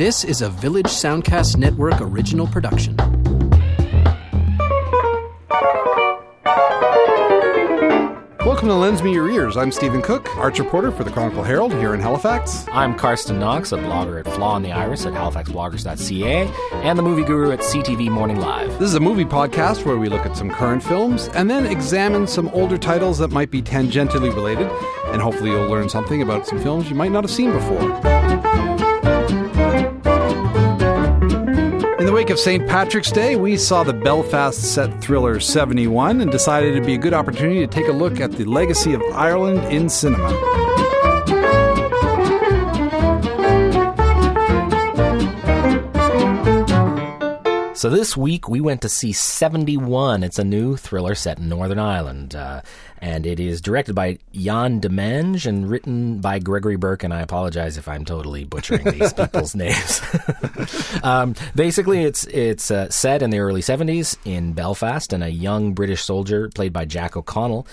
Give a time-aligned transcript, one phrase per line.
[0.00, 2.96] This is a Village Soundcast Network original production.
[8.46, 9.58] Welcome to Lends Me Your Ears.
[9.58, 12.66] I'm Stephen Cook, arts reporter for the Chronicle Herald here in Halifax.
[12.72, 16.50] I'm Karsten Knox, a blogger at Flaw in the Iris at halifaxbloggers.ca,
[16.82, 18.70] and the movie guru at CTV Morning Live.
[18.78, 22.26] This is a movie podcast where we look at some current films and then examine
[22.26, 24.68] some older titles that might be tangentially related,
[25.08, 28.69] and hopefully you'll learn something about some films you might not have seen before.
[32.20, 32.68] Wake of St.
[32.68, 37.14] Patrick's Day, we saw the Belfast set thriller 71 and decided it'd be a good
[37.14, 40.28] opportunity to take a look at the legacy of Ireland in cinema.
[47.80, 50.22] So this week we went to see 71.
[50.22, 52.34] It's a new thriller set in Northern Ireland.
[52.34, 52.60] Uh,
[52.98, 57.04] and it is directed by Yann Demange and written by Gregory Burke.
[57.04, 60.02] And I apologize if I'm totally butchering these people's names.
[61.02, 65.72] um, basically, it's it's uh, set in the early 70s in Belfast, and a young
[65.72, 67.66] British soldier played by Jack O'Connell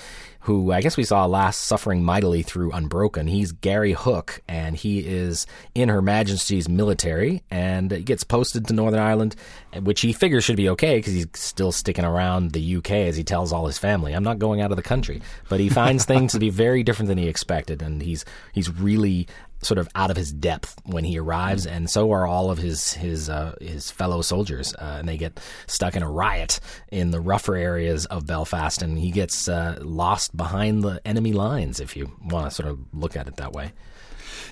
[0.48, 3.28] who I guess we saw last suffering mightily through Unbroken.
[3.28, 5.46] He's Gary Hook, and he is
[5.76, 9.36] in Her Majesty's military, and gets posted to Northern Ireland,
[9.82, 13.26] which he figures should be okay because he's still sticking around the UK as he
[13.26, 16.32] tells all his family, "I'm not going out of the country." But he finds things
[16.32, 18.24] to be very different than he expected, and he's
[18.54, 19.28] he's really
[19.68, 22.94] sort of out of his depth when he arrives, and so are all of his
[22.94, 26.60] his uh, his fellow soldiers, uh, and they get stuck in a riot
[26.92, 31.80] in the rougher areas of Belfast, and he gets uh, lost behind the enemy lines.
[31.80, 33.74] If you want to sort of look at it that way.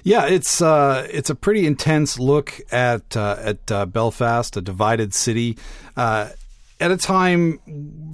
[0.04, 5.14] Yeah, it's uh, it's a pretty intense look at uh, at uh, Belfast, a divided
[5.14, 5.58] city.
[6.78, 7.60] At a time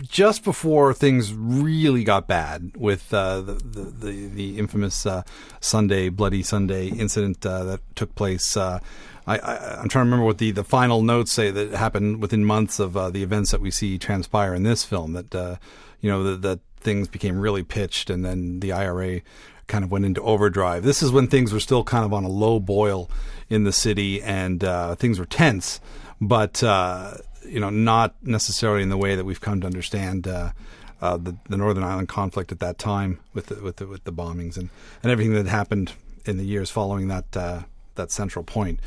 [0.03, 5.23] just before things really got bad with uh, the, the, the, the infamous uh,
[5.59, 8.55] Sunday Bloody Sunday incident uh, that took place.
[8.55, 8.79] Uh,
[9.25, 12.79] I, am trying to remember what the, the final notes say that happened within months
[12.79, 15.13] of uh, the events that we see transpire in this film.
[15.13, 15.55] That uh,
[16.01, 19.21] you know that things became really pitched, and then the IRA
[19.67, 20.83] kind of went into overdrive.
[20.83, 23.09] This is when things were still kind of on a low boil
[23.49, 24.61] in the city, and
[24.99, 25.79] things were tense,
[26.19, 26.61] but
[27.45, 30.51] you know, not necessarily in the way that we've come to understand uh,
[31.01, 34.13] uh, the, the, Northern Ireland conflict at that time with the, with the, with the
[34.13, 34.69] bombings and,
[35.01, 35.93] and everything that happened
[36.25, 37.61] in the years following that uh,
[37.95, 38.79] that central point.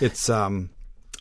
[0.00, 0.70] It's um,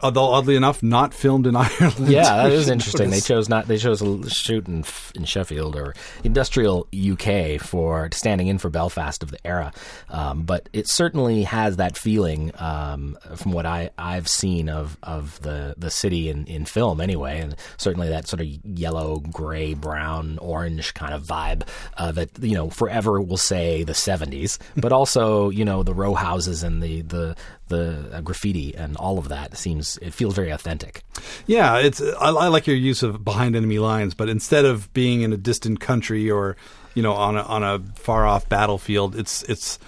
[0.02, 2.08] although oddly enough, not filmed in Ireland.
[2.08, 3.10] Yeah, that is interesting.
[3.10, 3.24] Notice.
[3.24, 3.68] They chose not.
[3.68, 4.84] They chose to shoot in,
[5.16, 9.74] in Sheffield or industrial UK for standing in for Belfast of the era.
[10.10, 15.40] Um, but it certainly has that feeling um, from what I I've seen of of
[15.42, 20.38] the the city in in film anyway, and certainly that sort of yellow, gray, brown,
[20.40, 21.68] orange kind of vibe
[21.98, 26.14] uh, that you know forever will say the '70s, but also you know the row
[26.14, 27.36] houses and the the
[27.70, 31.04] the uh, graffiti and all of that seems it feels very authentic.
[31.48, 35.22] Yeah, it's I, I, like your use of behind enemy lines, but instead of being
[35.22, 36.58] in a distant country or
[36.94, 39.80] you know on a, on a far off battlefield, it's it's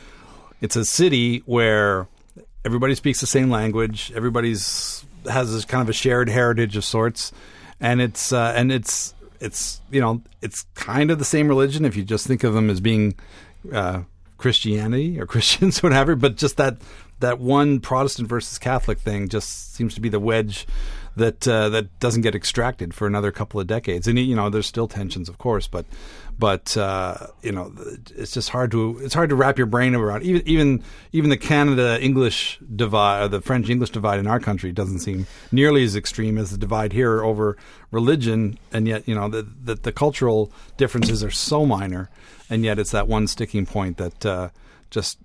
[0.62, 2.08] it's a city where
[2.64, 7.32] everybody speaks the same language, everybody's has this kind of a shared heritage of sorts,
[7.80, 11.96] and it's uh, and it's it's you know it's kind of the same religion if
[11.96, 13.16] you just think of them as being
[13.74, 14.02] uh,
[14.42, 16.16] Christianity or Christians, whatever.
[16.16, 16.78] But just that
[17.20, 20.68] that one Protestant versus Catholic thing just seems to be the wedge
[21.16, 24.08] that uh, that doesn't get extracted for another couple of decades.
[24.08, 25.86] And you know, there's still tensions, of course, but
[26.40, 27.74] but uh, you know,
[28.16, 30.24] it's just hard to it's hard to wrap your brain around.
[30.24, 34.72] Even even even the Canada English divide, or the French English divide in our country
[34.72, 37.58] doesn't seem nearly as extreme as the divide here over
[37.92, 38.58] religion.
[38.72, 42.10] And yet, you know, the the, the cultural differences are so minor,
[42.52, 44.50] and yet it's that one sticking point that uh,
[44.92, 45.18] just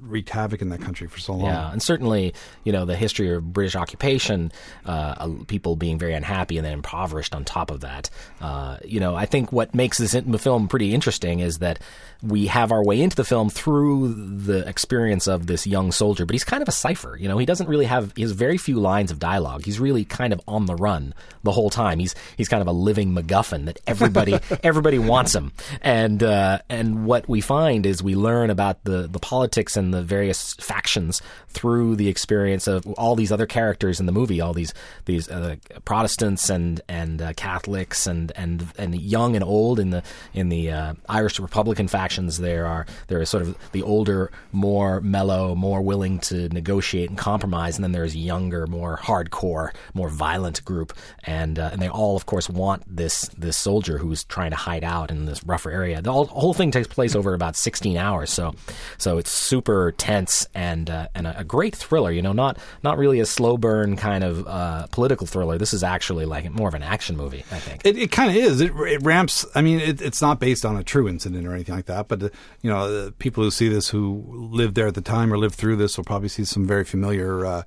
[0.00, 1.46] wreaked havoc in that country for so long.
[1.46, 2.34] Yeah, and certainly,
[2.64, 4.52] you know, the history of British occupation,
[4.84, 8.08] uh, people being very unhappy and then impoverished on top of that.
[8.40, 11.80] Uh, you know, I think what makes this film pretty interesting is that
[12.22, 16.34] we have our way into the film through the experience of this young soldier, but
[16.34, 17.16] he's kind of a cipher.
[17.16, 19.64] You know, he doesn't really have he has very few lines of dialogue.
[19.64, 21.12] He's really kind of on the run
[21.42, 21.98] the whole time.
[21.98, 25.52] He's he's kind of a living MacGuffin that everybody everybody wants him.
[25.82, 30.02] And uh, and what we find is we learn about the the politics and the
[30.02, 34.74] various factions through the experience of all these other characters in the movie, all these
[35.06, 40.02] these uh, Protestants and and uh, Catholics and and and young and old in the
[40.34, 45.00] in the uh, Irish Republican factions there are there is sort of the older, more
[45.00, 50.64] mellow, more willing to negotiate and compromise, and then there's younger, more hardcore, more violent
[50.64, 50.92] group,
[51.24, 54.84] and uh, and they all, of course, want this this soldier who's trying to hide
[54.84, 56.02] out in this rougher area.
[56.02, 58.54] The whole, whole thing takes place over about 16 hours, so
[58.98, 62.10] so it's super tense and uh, and a, a great thriller.
[62.10, 65.58] You know, not not really a slow burn kind of uh, political thriller.
[65.58, 67.44] This is actually like more of an action movie.
[67.50, 67.82] I think.
[67.84, 68.60] It, it kind of is.
[68.60, 69.46] It, it ramps.
[69.54, 72.08] I mean, it, it's not based on a true incident or anything like that.
[72.08, 72.28] But uh,
[72.62, 75.54] you know, the people who see this who lived there at the time or lived
[75.54, 77.62] through this will probably see some very familiar uh,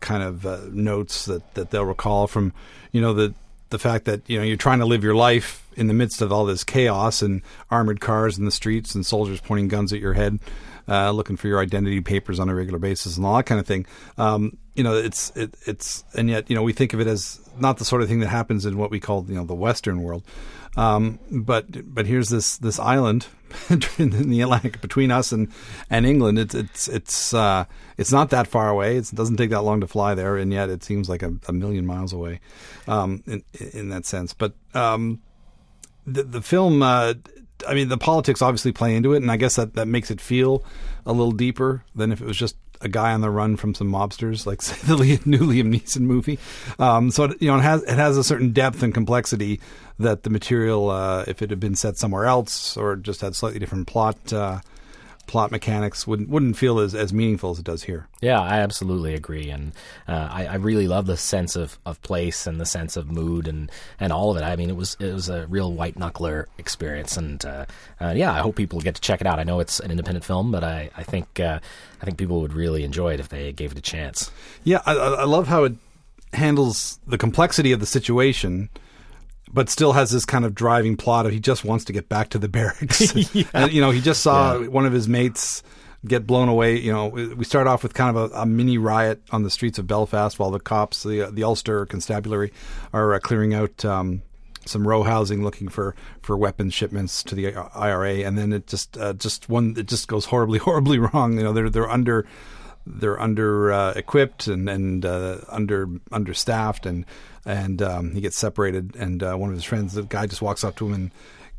[0.00, 2.52] kind of uh, notes that, that they'll recall from
[2.92, 3.34] you know the
[3.70, 6.30] the fact that you know you're trying to live your life in the midst of
[6.30, 10.12] all this chaos and armored cars in the streets and soldiers pointing guns at your
[10.12, 10.38] head.
[10.86, 13.66] Uh, looking for your identity papers on a regular basis and all that kind of
[13.66, 13.86] thing.
[14.18, 17.40] Um, you know, it's it, it's and yet you know we think of it as
[17.58, 20.02] not the sort of thing that happens in what we call you know the Western
[20.02, 20.24] world.
[20.76, 23.28] Um, but but here's this this island
[23.98, 25.52] in the Atlantic between us and,
[25.88, 26.38] and England.
[26.38, 27.64] It's it's it's uh,
[27.96, 28.96] it's not that far away.
[28.96, 31.34] It's, it doesn't take that long to fly there, and yet it seems like a,
[31.46, 32.40] a million miles away
[32.88, 34.34] um, in in that sense.
[34.34, 35.20] But um,
[36.06, 36.82] the the film.
[36.82, 37.14] Uh,
[37.66, 40.20] I mean, the politics obviously play into it, and I guess that, that makes it
[40.20, 40.64] feel
[41.06, 43.90] a little deeper than if it was just a guy on the run from some
[43.90, 46.38] mobsters, like say, the new Liam Neeson movie.
[46.78, 49.60] Um, so it, you know, it has it has a certain depth and complexity
[49.98, 53.58] that the material, uh, if it had been set somewhere else or just had slightly
[53.58, 54.60] different plot uh,
[55.26, 58.08] plot mechanics, wouldn't wouldn't feel as, as meaningful as it does here.
[58.20, 59.72] Yeah, I absolutely agree, and
[60.08, 63.48] uh, I, I, really love the sense of, of place and the sense of mood
[63.48, 64.42] and, and all of it.
[64.42, 67.66] I mean, it was it was a real white knuckler experience, and uh,
[68.00, 69.38] uh, yeah, I hope people get to check it out.
[69.38, 71.60] I know it's an independent film, but I I think uh,
[72.00, 74.30] I think people would really enjoy it if they gave it a chance.
[74.62, 75.74] Yeah, I, I love how it
[76.32, 78.68] handles the complexity of the situation
[79.54, 82.28] but still has this kind of driving plot of he just wants to get back
[82.30, 83.14] to the barracks.
[83.34, 83.44] yeah.
[83.54, 84.66] and, you know, he just saw yeah.
[84.66, 85.62] one of his mates
[86.04, 86.78] get blown away.
[86.78, 89.78] You know, we start off with kind of a, a, mini riot on the streets
[89.78, 92.52] of Belfast while the cops, the the Ulster Constabulary,
[92.92, 93.84] are uh, clearing out.
[93.84, 94.22] Um,
[94.66, 98.96] some row housing, looking for, for weapons shipments to the IRA, and then it just
[98.96, 101.36] uh, just one it just goes horribly horribly wrong.
[101.36, 102.26] You know they're they're under
[102.86, 107.04] they're under uh, equipped and and uh, under understaffed and
[107.44, 110.64] and um, he gets separated and uh, one of his friends the guy just walks
[110.64, 111.10] up to him and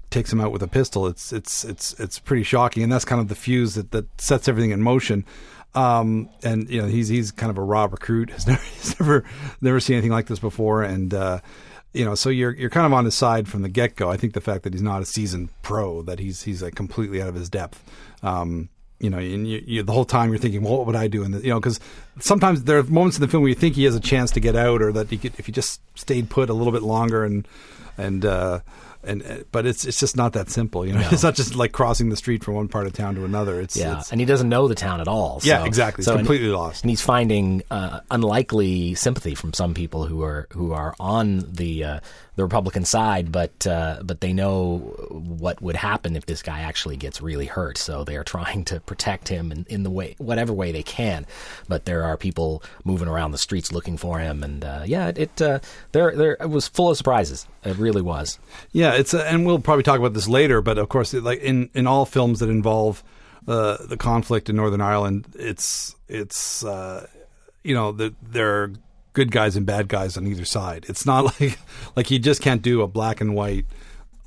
[0.10, 1.08] takes him out with a pistol.
[1.08, 4.48] It's it's it's it's pretty shocking and that's kind of the fuse that, that sets
[4.48, 5.26] everything in motion.
[5.74, 8.30] Um, and you know he's he's kind of a raw recruit.
[8.32, 9.24] Has never he's never
[9.62, 11.40] never seen anything like this before and uh,
[11.96, 14.12] you know, so you're you're kind of on his side from the get go.
[14.12, 17.22] I think the fact that he's not a seasoned pro, that he's he's like completely
[17.22, 17.82] out of his depth,
[18.22, 18.68] um,
[19.00, 21.24] you know, and you, you, the whole time you're thinking, well, what would I do
[21.24, 21.44] in this?
[21.44, 21.80] You know, because
[22.20, 24.40] sometimes there are moments in the film where you think he has a chance to
[24.40, 27.26] get out, or that he could, if he just stayed put a little bit longer
[27.26, 27.48] and
[27.98, 28.60] and uh,
[29.04, 30.86] and uh, but it's it's just not that simple.
[30.86, 31.10] You know, no.
[31.12, 33.60] it's not just like crossing the street from one part of town to another.
[33.60, 35.40] It's yeah, it's, and he doesn't know the town at all.
[35.40, 36.04] So, yeah, exactly.
[36.04, 40.48] So completely and, lost, and he's finding uh, unlikely sympathy from some people who are
[40.52, 42.00] who are on the uh,
[42.36, 44.78] the Republican side, but uh, but they know
[45.10, 47.78] what would happen if this guy actually gets really hurt.
[47.78, 51.26] So they are trying to protect him in, in the way whatever way they can.
[51.68, 55.42] But there are people moving around the streets looking for him, and uh, yeah, it,
[55.42, 55.60] uh,
[55.94, 57.48] there there it was full of surprises.
[57.64, 58.38] It really was.
[58.72, 60.62] Yeah, it's and we'll probably talk about this later.
[60.62, 63.04] But of course, like in in all films that involve
[63.48, 67.08] uh, the conflict in Northern Ireland, it's it's uh,
[67.64, 68.74] you know the, there are
[69.16, 70.86] good guys and bad guys on either side.
[70.88, 71.58] It's not like
[71.96, 73.66] like you just can't do a black and white,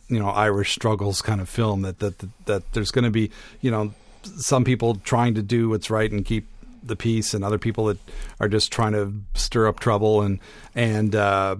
[0.09, 1.83] you know, Irish struggles kind of film.
[1.83, 3.31] That that that, that there's going to be
[3.61, 3.93] you know
[4.25, 6.47] some people trying to do what's right and keep
[6.83, 7.99] the peace, and other people that
[8.41, 10.41] are just trying to stir up trouble and
[10.75, 11.55] and uh,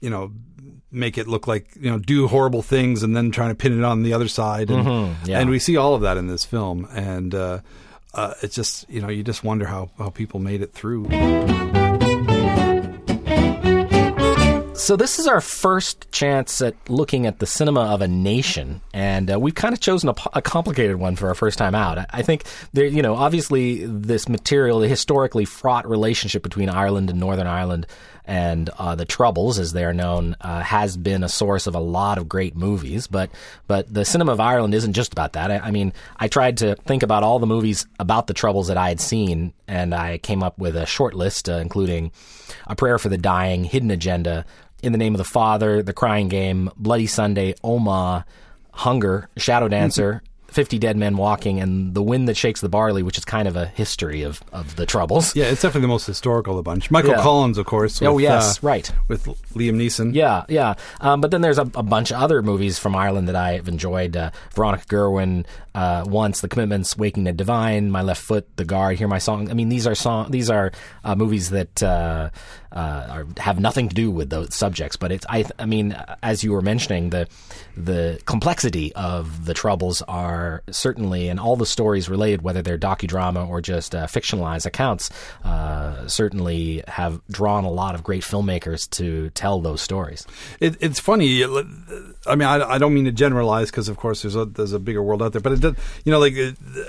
[0.00, 0.32] you know
[0.90, 3.84] make it look like you know do horrible things and then trying to pin it
[3.84, 5.38] on the other side and, mm-hmm, yeah.
[5.38, 7.58] and we see all of that in this film and uh,
[8.14, 11.06] uh, it's just you know you just wonder how, how people made it through.
[14.78, 19.30] So this is our first chance at looking at the cinema of a nation, and
[19.30, 22.06] uh, we've kind of chosen a, a, complicated one for our first time out.
[22.10, 27.18] I think there, you know, obviously this material, the historically fraught relationship between Ireland and
[27.18, 27.88] Northern Ireland,
[28.24, 31.80] and uh, the Troubles, as they are known, uh, has been a source of a
[31.80, 33.08] lot of great movies.
[33.08, 33.30] But
[33.66, 35.50] but the cinema of Ireland isn't just about that.
[35.50, 38.76] I, I mean, I tried to think about all the movies about the Troubles that
[38.76, 42.12] I had seen, and I came up with a short list, uh, including
[42.68, 44.46] A Prayer for the Dying, Hidden Agenda,
[44.82, 48.24] in the Name of the Father, The Crying Game, Bloody Sunday, Omagh,
[48.72, 53.18] Hunger, Shadow Dancer, 50 Dead Men Walking, and The Wind That Shakes the Barley, which
[53.18, 55.36] is kind of a history of, of the Troubles.
[55.36, 56.90] Yeah, it's definitely the most historical of the bunch.
[56.90, 57.22] Michael yeah.
[57.22, 58.00] Collins, of course.
[58.00, 58.90] Oh, with, oh, yes, uh, right.
[59.08, 60.14] With Liam Neeson.
[60.14, 60.74] Yeah, yeah.
[61.00, 64.16] Um, but then there's a, a, bunch of other movies from Ireland that I've enjoyed.
[64.16, 65.44] Uh, Veronica Guerin,
[65.74, 69.50] uh, Once, The Commitments, Waking the Divine, My Left Foot, The Guard, Hear My Song.
[69.50, 70.72] I mean, these are song, these are
[71.04, 71.82] uh, movies that
[72.72, 74.96] uh, have nothing to do with those subjects.
[74.96, 77.28] But it's, I, I mean, as you were mentioning, the
[77.76, 82.78] the complexity of the troubles are are certainly, and all the stories related, whether they're
[82.78, 85.10] docudrama or just uh, fictionalized accounts,
[85.44, 90.26] uh, certainly have drawn a lot of great filmmakers to tell those stories.
[90.60, 91.44] It, it's funny.
[92.26, 94.78] I mean, I, I don't mean to generalize because, of course, there's a there's a
[94.78, 95.40] bigger world out there.
[95.40, 96.34] But it does, you know, like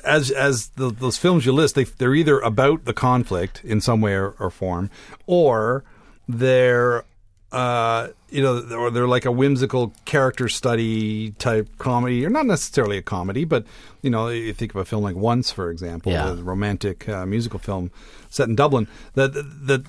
[0.04, 4.02] as as the, those films you list, they they're either about the conflict in some
[4.02, 4.90] way or, or form,
[5.28, 5.84] or
[6.28, 7.04] they're
[7.52, 12.98] uh, you know, or they're like a whimsical character study type comedy, or not necessarily
[12.98, 13.66] a comedy, but
[14.04, 16.32] you know, you think of a film like Once, for example, Yeah.
[16.32, 17.92] a romantic uh, musical film
[18.30, 18.88] set in Dublin.
[19.16, 19.84] That that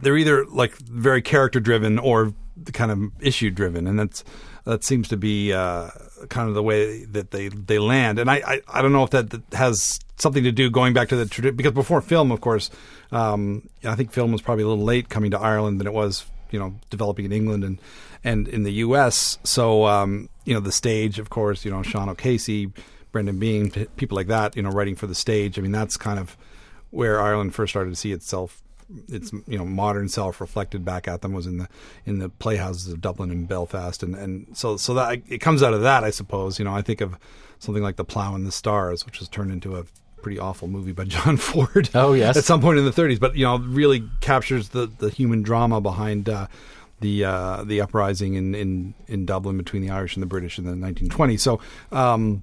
[0.00, 2.34] they're either like very character driven or
[2.74, 4.22] kind of issue driven, and that's
[4.66, 5.90] that seems to be uh,
[6.28, 8.18] kind of the way that they they land.
[8.18, 11.16] And I I, I don't know if that, has something to do going back to
[11.16, 12.70] the tradition because before film, of course,
[13.12, 16.26] um, I think film was probably a little late coming to Ireland than it was
[16.50, 17.80] you know developing in England and
[18.24, 19.38] and in the U.S.
[19.44, 22.72] So um, you know the stage, of course, you know Sean O'Casey,
[23.12, 25.58] Brendan Behan, people like that, you know, writing for the stage.
[25.58, 26.36] I mean, that's kind of
[26.90, 28.62] where Ireland first started to see itself.
[29.08, 31.68] Its you know modern self reflected back at them was in the
[32.04, 34.02] in the playhouses of Dublin and Belfast.
[34.02, 36.58] And, and so so that it comes out of that I suppose.
[36.58, 37.16] You know I think of
[37.58, 39.84] something like the Plow and the Stars which was turned into a
[40.22, 42.36] pretty awful movie by John Ford Oh, yes.
[42.36, 45.80] at some point in the 30s but you know really captures the the human drama
[45.80, 46.46] behind uh,
[47.00, 50.64] the uh, the uprising in, in in Dublin between the Irish and the British in
[50.64, 51.60] the 1920s so
[51.92, 52.42] um,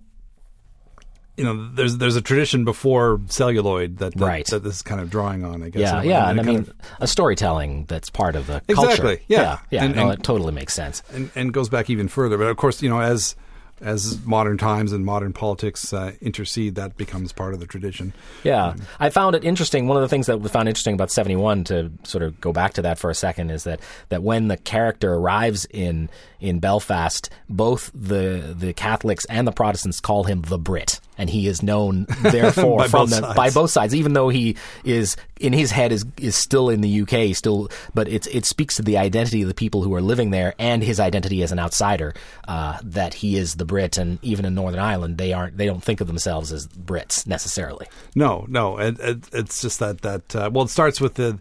[1.37, 4.45] you know there's there's a tradition before celluloid that that, Right.
[4.47, 6.51] that this is kind of drawing on I guess Yeah, And- yeah, and and I
[6.53, 9.21] mean, kind a storytelling that's part of the Exactly, culture.
[9.27, 9.41] yeah.
[9.41, 11.01] yeah, yeah, And- no, it totally makes sense.
[11.11, 12.37] and, and goes back even further.
[12.37, 13.35] But of course, you know, as
[13.81, 18.13] as modern times and modern politics uh, intercede, that becomes part of the tradition.
[18.43, 19.87] Yeah, I found it interesting.
[19.87, 22.53] One of the things that we found interesting about seventy one to sort of go
[22.53, 26.09] back to that for a second is that that when the character arrives in
[26.39, 31.47] in Belfast, both the the Catholics and the Protestants call him the Brit, and he
[31.47, 33.93] is known therefore By from both the, by both sides.
[33.95, 38.07] Even though he is in his head is is still in the UK, still, but
[38.07, 40.99] it's it speaks to the identity of the people who are living there and his
[40.99, 42.13] identity as an outsider.
[42.47, 45.83] Uh, that he is the Brit, and even in Northern Ireland, they aren't they don't
[45.83, 47.87] think of themselves as Brits necessarily.
[48.15, 51.39] No, no, it, it, it's just that that uh, well, it starts with the.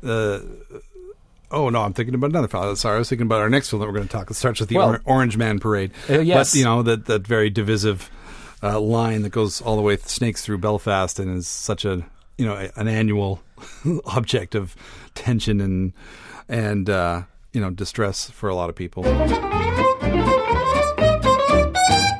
[0.00, 0.44] the
[1.52, 1.82] Oh no!
[1.82, 2.76] I'm thinking about another film.
[2.76, 4.30] Sorry, I was thinking about our next film that we're going to talk.
[4.30, 5.90] It starts with the Well- or- Orange Man Parade.
[6.08, 6.52] Uh, yes.
[6.52, 8.08] but you know that that very divisive
[8.62, 12.04] uh, line that goes all the way snakes through Belfast and is such a
[12.38, 13.42] you know a, an annual
[14.06, 14.76] object of
[15.14, 15.92] tension and
[16.48, 19.04] and uh, you know distress for a lot of people.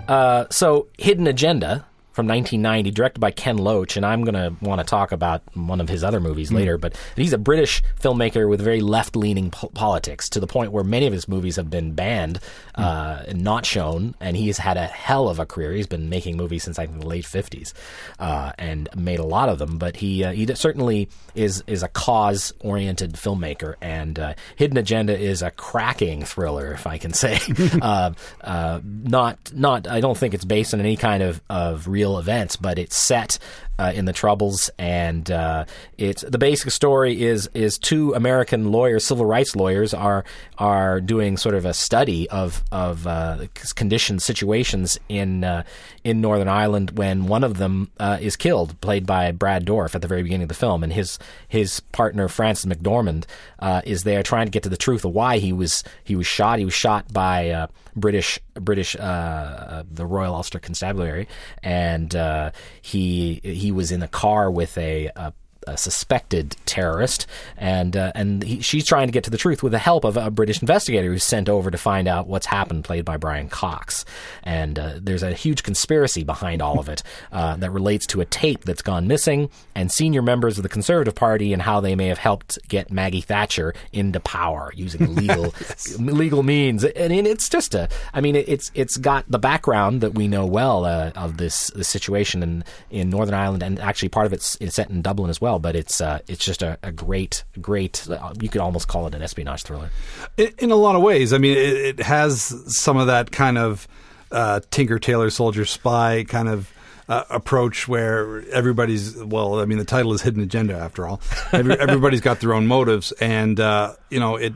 [0.08, 4.80] Uh, so, Hidden Agenda from 1990, directed by Ken Loach, and I'm going to want
[4.80, 6.76] to talk about one of his other movies later.
[6.76, 11.06] But he's a British filmmaker with very left-leaning po- politics, to the point where many
[11.06, 12.40] of his movies have been banned
[12.74, 14.14] uh, and not shown.
[14.20, 15.72] And he's had a hell of a career.
[15.72, 17.72] He's been making movies since I think the late 50s,
[18.18, 19.78] uh, and made a lot of them.
[19.78, 25.42] But he uh, he certainly is is a cause-oriented filmmaker, and uh, Hidden Agenda is
[25.42, 27.38] a cracking thriller, if I can say.
[27.82, 31.99] uh, uh, not not I don't think it's based on any kind of, of real
[32.18, 33.38] events, but it's set
[33.80, 35.64] uh, in the Troubles, and uh,
[35.96, 40.22] it's the basic story is is two American lawyers, civil rights lawyers, are
[40.58, 45.62] are doing sort of a study of of uh, conditions, situations in uh,
[46.04, 50.02] in Northern Ireland when one of them uh, is killed, played by Brad Dourif at
[50.02, 51.18] the very beginning of the film, and his
[51.48, 53.24] his partner Frances McDormand
[53.60, 56.26] uh, is there trying to get to the truth of why he was he was
[56.26, 56.58] shot.
[56.58, 61.28] He was shot by British British the Royal Ulster Constabulary,
[61.62, 62.50] and uh,
[62.82, 65.10] he he was in a car with a.
[65.14, 65.32] a
[65.66, 67.26] a suspected terrorist,
[67.56, 70.16] and uh, and he, she's trying to get to the truth with the help of
[70.16, 74.04] a British investigator who's sent over to find out what's happened, played by Brian Cox.
[74.42, 77.02] And uh, there's a huge conspiracy behind all of it
[77.32, 81.14] uh, that relates to a tape that's gone missing, and senior members of the Conservative
[81.14, 85.52] Party and how they may have helped get Maggie Thatcher into power using legal
[85.98, 86.84] legal means.
[86.84, 90.26] And it- it's just a, I mean, it- it's it's got the background that we
[90.28, 94.32] know well uh, of this, this situation in in Northern Ireland, and actually part of
[94.32, 95.49] it's, it's set in Dublin as well.
[95.58, 98.06] But it's uh, it's just a, a great great.
[98.08, 99.90] Uh, you could almost call it an espionage thriller.
[100.36, 101.32] in, in a lot of ways.
[101.32, 103.88] I mean, it, it has some of that kind of
[104.30, 106.72] uh, Tinker Tailor Soldier Spy kind of
[107.08, 109.60] uh, approach where everybody's well.
[109.60, 111.20] I mean, the title is Hidden Agenda after all.
[111.52, 114.54] Every, everybody's got their own motives, and uh, you know it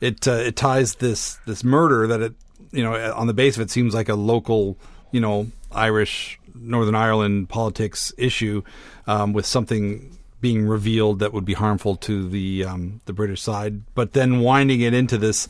[0.00, 2.34] it uh, it ties this this murder that it
[2.70, 4.78] you know on the base of it seems like a local
[5.10, 8.62] you know Irish Northern Ireland politics issue
[9.08, 13.82] um, with something being revealed that would be harmful to the um, the British side,
[13.94, 15.48] but then winding it into this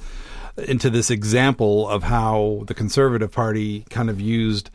[0.56, 4.70] into this example of how the Conservative Party kind of used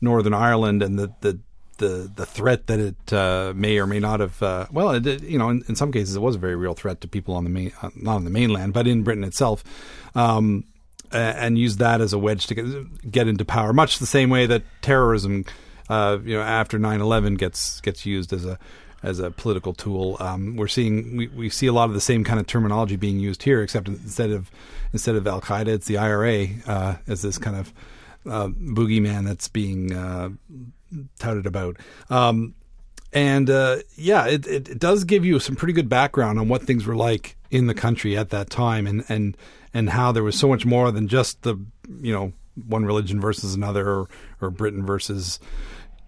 [0.00, 1.38] Northern Ireland and the the
[1.78, 4.40] the, the threat that it uh, may or may not have.
[4.42, 7.00] Uh, well, it, you know, in, in some cases, it was a very real threat
[7.00, 9.64] to people on the main, uh, not on the mainland, but in Britain itself.
[10.14, 10.64] Um,
[11.10, 14.46] and use that as a wedge to get, get into power, much the same way
[14.46, 15.44] that terrorism,
[15.90, 18.58] uh, you know, after 9-11 gets gets used as a
[19.02, 20.16] as a political tool.
[20.20, 23.18] Um, we're seeing we, we see a lot of the same kind of terminology being
[23.18, 24.50] used here, except instead of
[24.92, 27.72] instead of Al Qaeda, it's the IRA uh, as this kind of
[28.26, 30.30] uh, boogeyman that's being uh,
[31.18, 31.76] touted about.
[32.10, 32.54] Um,
[33.12, 36.62] and uh, yeah, it, it, it does give you some pretty good background on what
[36.62, 39.36] things were like in the country at that time, and and
[39.74, 41.56] and how there was so much more than just the
[42.00, 42.32] you know
[42.66, 44.08] one religion versus another, or,
[44.40, 45.40] or Britain versus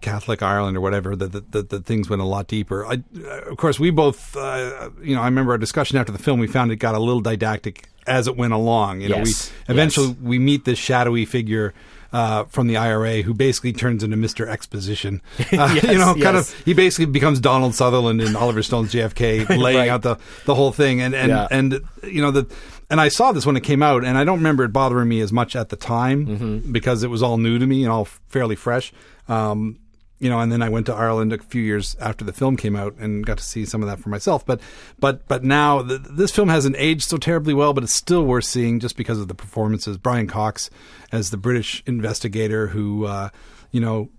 [0.05, 1.15] Catholic Ireland or whatever.
[1.15, 2.85] That the, the, the things went a lot deeper.
[2.85, 3.03] I,
[3.49, 6.39] of course, we both, uh, you know, I remember our discussion after the film.
[6.39, 9.01] We found it got a little didactic as it went along.
[9.01, 9.51] You know, Yes.
[9.67, 10.17] we eventually Yes.
[10.21, 11.73] we meet this shadowy figure.
[12.13, 14.47] Uh, from the IRA, who basically turns into Mr.
[14.47, 15.21] Exposition.
[15.51, 19.49] Uh, Yes, you know, kind of, he basically becomes Donald Sutherland in Oliver Stone's JFK,
[19.57, 19.89] laying Right.
[19.89, 21.01] out the, the whole thing.
[21.01, 21.47] And, and, Yeah.
[21.51, 22.47] and, you know, the,
[22.89, 25.19] and I saw this when it came out, and I don't remember it bothering me
[25.19, 26.71] as much at the time Mm-hmm.
[26.71, 28.93] because it was all new to me and all fairly fresh.
[29.27, 29.79] Um,
[30.19, 32.75] you know, and then I went to Ireland a few years after the film came
[32.75, 34.45] out and got to see some of that for myself.
[34.45, 34.61] But,
[34.99, 38.45] but, but now th- this film hasn't aged so terribly well, but it's still worth
[38.45, 39.97] seeing just because of the performances.
[39.97, 40.69] Brian Cox
[41.11, 43.29] as the British investigator who, uh,
[43.71, 44.09] you know,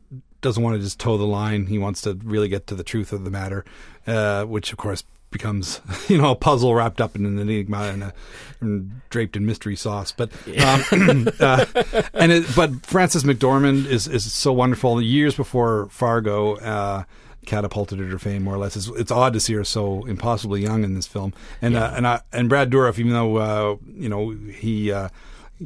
[0.42, 1.66] doesn't want to just toe the line.
[1.66, 3.64] He wants to really get to the truth of the matter,
[4.06, 5.02] uh, which of course
[5.36, 8.14] becomes you know a puzzle wrapped up in an enigma and, a,
[8.60, 10.12] and draped in mystery sauce.
[10.12, 11.64] But um, uh,
[12.14, 15.00] and it, but Frances McDormand is is so wonderful.
[15.00, 16.56] Years before Fargo.
[16.56, 17.04] Uh,
[17.44, 20.60] catapulted her to fame more or less it's, it's odd to see her so impossibly
[20.60, 24.08] young in this film and uh, and I, and Brad Dourif even though uh, you
[24.08, 25.10] know he uh,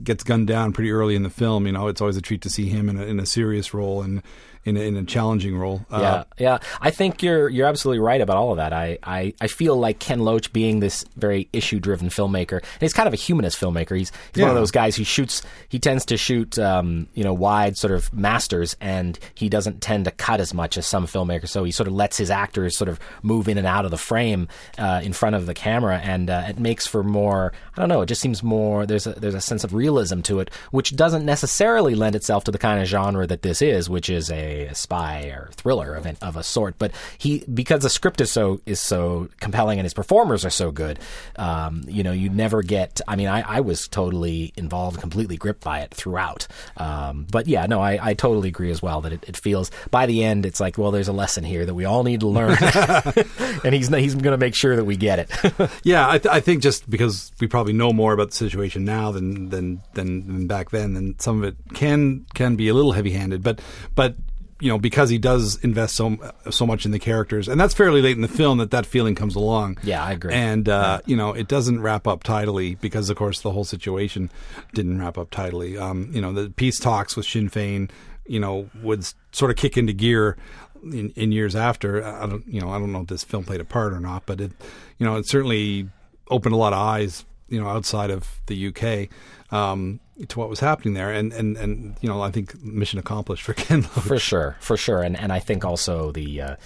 [0.03, 1.67] gets gunned down pretty early in the film.
[1.67, 4.03] You know, it's always a treat to see him in a, in a serious role
[4.03, 4.23] and
[4.64, 5.85] in a, in a challenging role.
[5.90, 5.99] Uh,
[6.38, 6.59] Yeah, yeah.
[6.81, 8.73] I think you're you're absolutely right about all of that.
[8.73, 12.93] I, I, I feel like Ken Loach being this very issue driven filmmaker, and he's
[12.93, 13.97] kind of a humanist filmmaker.
[13.97, 15.43] He's he's one of those guys who shoots.
[15.69, 20.04] He tends to shoot um, you know wide sort of masters, and he doesn't tend
[20.04, 21.49] to cut as much as some filmmakers.
[21.49, 23.99] So he sort of lets his actors sort of move in and out of the
[23.99, 27.52] frame uh, in front of the camera, and uh, it makes for more.
[27.76, 28.02] I don't know.
[28.02, 28.85] It just seems more.
[28.85, 32.50] There's a there's a sense of realism to it, which doesn't necessarily lend itself to
[32.50, 36.06] the kind of genre that this is, which is a, a spy or thriller of,
[36.06, 36.76] an, of a sort.
[36.78, 40.71] But he because the script is so is so compelling and his performers are so
[40.71, 40.99] good,
[41.36, 43.00] um, you know, you never get.
[43.08, 46.47] I mean, I, I was totally involved, completely gripped by it throughout.
[46.76, 50.06] Um, but yeah, no, I, I totally agree as well that it, it feels by
[50.06, 52.56] the end it's like, well, there's a lesson here that we all need to learn,
[53.65, 55.30] and he's he's going to make sure that we get it.
[55.82, 59.13] Yeah, I, th- I think just because we probably know more about the situation now
[59.13, 62.93] than than than, than back then, then some of it can can be a little
[62.93, 63.43] heavy handed.
[63.43, 63.60] But
[63.95, 64.17] but
[64.61, 66.17] you know because he does invest so
[66.51, 69.15] so much in the characters, and that's fairly late in the film that that feeling
[69.15, 69.79] comes along.
[69.83, 70.35] Yeah, I agree.
[70.35, 74.31] And uh, you know it doesn't wrap up tidily because of course the whole situation
[74.75, 75.77] didn't wrap up tidily.
[75.77, 77.91] Um, you know the peace talks with Sinn Fein,
[78.27, 80.37] you know, would sort of kick into gear
[80.85, 82.05] in, in years after.
[82.05, 84.25] I don't, you know, I don't know if this film played a part or not,
[84.27, 84.53] but it,
[84.99, 85.89] you know, it certainly
[86.29, 89.09] opened a lot of eyes, you know, outside of the UK
[89.52, 93.43] um, to what was happening there, and and and you know, I think mission accomplished
[93.43, 93.91] for Ken Loach.
[93.91, 96.56] For sure, for sure, and and I think also the, uh,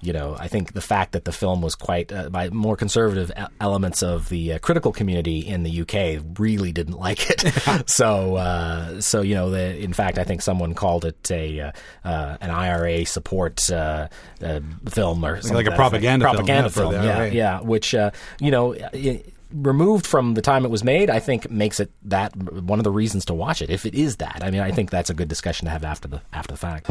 [0.00, 3.30] you know, I think the fact that the film was quite uh, by more conservative
[3.60, 7.42] elements of the uh, critical community in the UK really didn't like it.
[7.88, 11.72] so, uh, so you know, the, in fact, I think someone called it a uh,
[12.04, 14.08] uh, an IRA support uh,
[14.42, 17.94] uh, film or something like a propaganda film, propaganda yeah, for film, yeah, yeah, which
[17.94, 18.74] uh, you know.
[18.74, 19.22] i
[19.54, 22.90] removed from the time it was made, I think makes it that one of the
[22.90, 23.70] reasons to watch it.
[23.70, 26.08] If it is that, I mean, I think that's a good discussion to have after
[26.08, 26.90] the after the fact.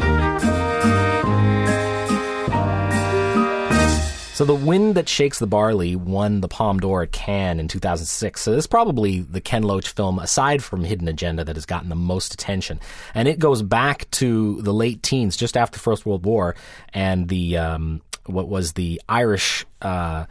[4.34, 8.40] So the wind that shakes the barley won the Palme d'Or at Cannes in 2006.
[8.40, 11.88] So this is probably the Ken Loach film, aside from Hidden Agenda, that has gotten
[11.88, 12.80] the most attention,
[13.14, 16.56] and it goes back to the late teens, just after First World War,
[16.92, 19.64] and the um, what was the Irish.
[19.80, 20.24] Uh,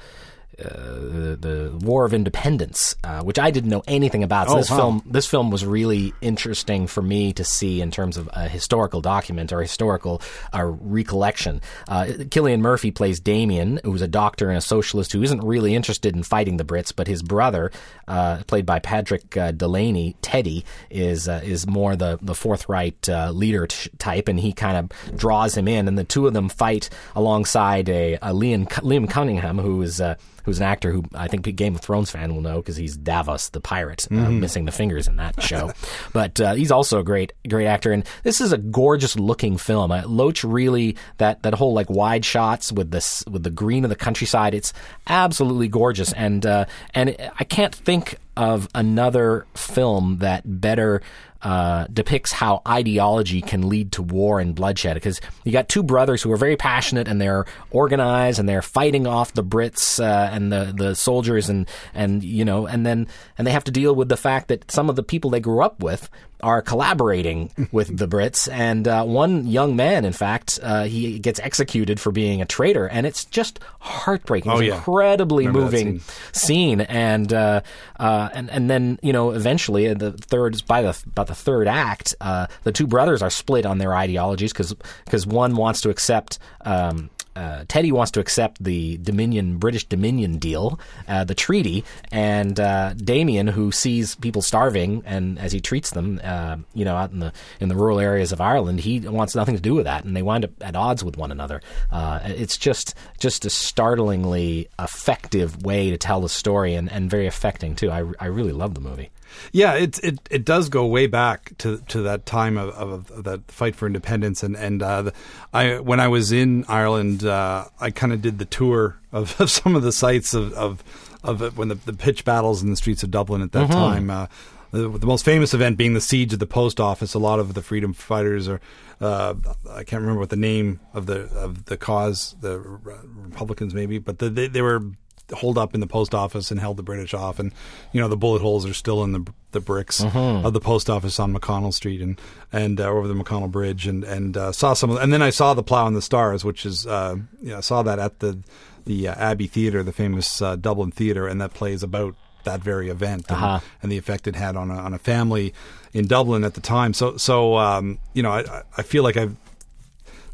[0.59, 4.47] uh, the, the War of Independence, uh, which I didn't know anything about.
[4.47, 4.77] So Oh, this wow.
[4.77, 9.01] film, this film was really interesting for me to see in terms of a historical
[9.01, 10.21] document or historical
[10.53, 11.61] uh, recollection.
[11.87, 16.15] Uh, Cillian Murphy plays Damien, who's a doctor and a socialist who isn't really interested
[16.15, 17.71] in fighting the Brits, but his brother,
[18.07, 23.31] uh, played by Patrick uh, Delaney, Teddy, is uh, is more the the forthright uh,
[23.31, 26.49] leader t- type, and he kind of draws him in, and the two of them
[26.49, 31.27] fight alongside a, a Liam Liam Cunningham, who is uh, who's an actor who I
[31.27, 34.71] think Game of Thrones fan will know because he's Davos the pirate, uh, missing the
[34.71, 35.71] fingers in that show.
[36.13, 39.91] but uh, he's also a great great actor, and this is a gorgeous looking film.
[39.91, 43.89] Uh, Loach really that that whole like wide shots with this with the green of
[43.89, 44.53] the countryside.
[44.53, 44.73] It's
[45.07, 51.01] absolutely gorgeous, and uh, and I can't think of another film that better
[51.43, 54.95] uh, depicts how ideology can lead to war and bloodshed.
[54.95, 59.05] Because you got two brothers who are very passionate and they're organized and they're fighting
[59.05, 63.45] off the Brits uh, and the the soldiers and and you know and then and
[63.45, 65.81] they have to deal with the fact that some of the people they grew up
[65.83, 66.09] with
[66.43, 68.51] are collaborating with the Brits.
[68.51, 72.87] And uh, one young man, in fact, uh, he gets executed for being a traitor,
[72.87, 74.51] and it's just heartbreaking.
[74.51, 74.75] Oh, it's yeah.
[74.75, 76.01] incredibly Remember moving
[76.33, 76.81] scene.
[76.81, 77.61] And uh,
[77.99, 81.67] uh, and and then you know eventually uh, the third by the about the third
[81.67, 86.39] act, uh, the two brothers are split on their ideologies because one wants to accept.
[86.65, 92.59] Um, uh, Teddy wants to accept the Dominion British Dominion deal, uh, the treaty, and
[92.59, 97.11] uh, Damien, who sees people starving and as he treats them, uh, you know, out
[97.11, 100.03] in the in the rural areas of Ireland, he wants nothing to do with that,
[100.05, 101.61] and they wind up at odds with one another.
[101.91, 107.27] Uh, it's just just a startlingly effective way to tell the story, and, and very
[107.27, 107.91] affecting too.
[107.91, 109.09] I, I really love the movie.
[109.51, 113.23] Yeah, it it it does go way back to to that time of, of, of
[113.23, 115.13] that fight for independence, and and uh, the,
[115.53, 119.49] I when I was in Ireland, uh, I kind of did the tour of, of
[119.49, 120.83] some of the sites of of,
[121.23, 124.09] of when the, the pitch battles in the streets of Dublin at that time.
[124.09, 124.27] Uh,
[124.71, 127.13] the, the most famous event being the siege of the post office.
[127.13, 128.59] A lot of the freedom fighters are.
[128.99, 129.35] Uh,
[129.69, 134.19] I can't remember what the name of the of the cause, the Republicans maybe, but
[134.19, 134.81] the, they, they were
[135.31, 137.51] holed up in the post office and held the British off, and
[137.91, 141.19] you know the bullet holes are still in the the bricks of the post office
[141.19, 142.19] on McConnell Street and
[142.51, 145.29] and uh, over the McConnell Bridge, and and uh, saw some, of, and then I
[145.29, 148.19] saw the Plough and the Stars, which is uh, you know, I saw that at
[148.19, 148.39] the
[148.85, 152.89] the uh, Abbey Theatre, the famous uh, Dublin theatre, and that plays about that very
[152.89, 153.59] event and, Uh-huh.
[153.81, 155.53] and the effect it had on a, on a family
[155.93, 156.93] in Dublin at the time.
[156.93, 159.37] So so um, you know I I feel like I've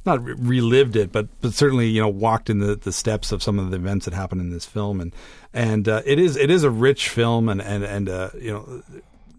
[0.09, 3.41] not re- relived it, but but certainly you know walked in the, the steps of
[3.41, 5.13] some of the events that happened in this film, and
[5.53, 8.83] and uh, it is it is a rich film, and and and uh, you know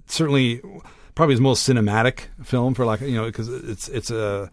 [0.07, 0.61] certainly
[1.15, 4.51] probably his most cinematic film for like you know because it's it's a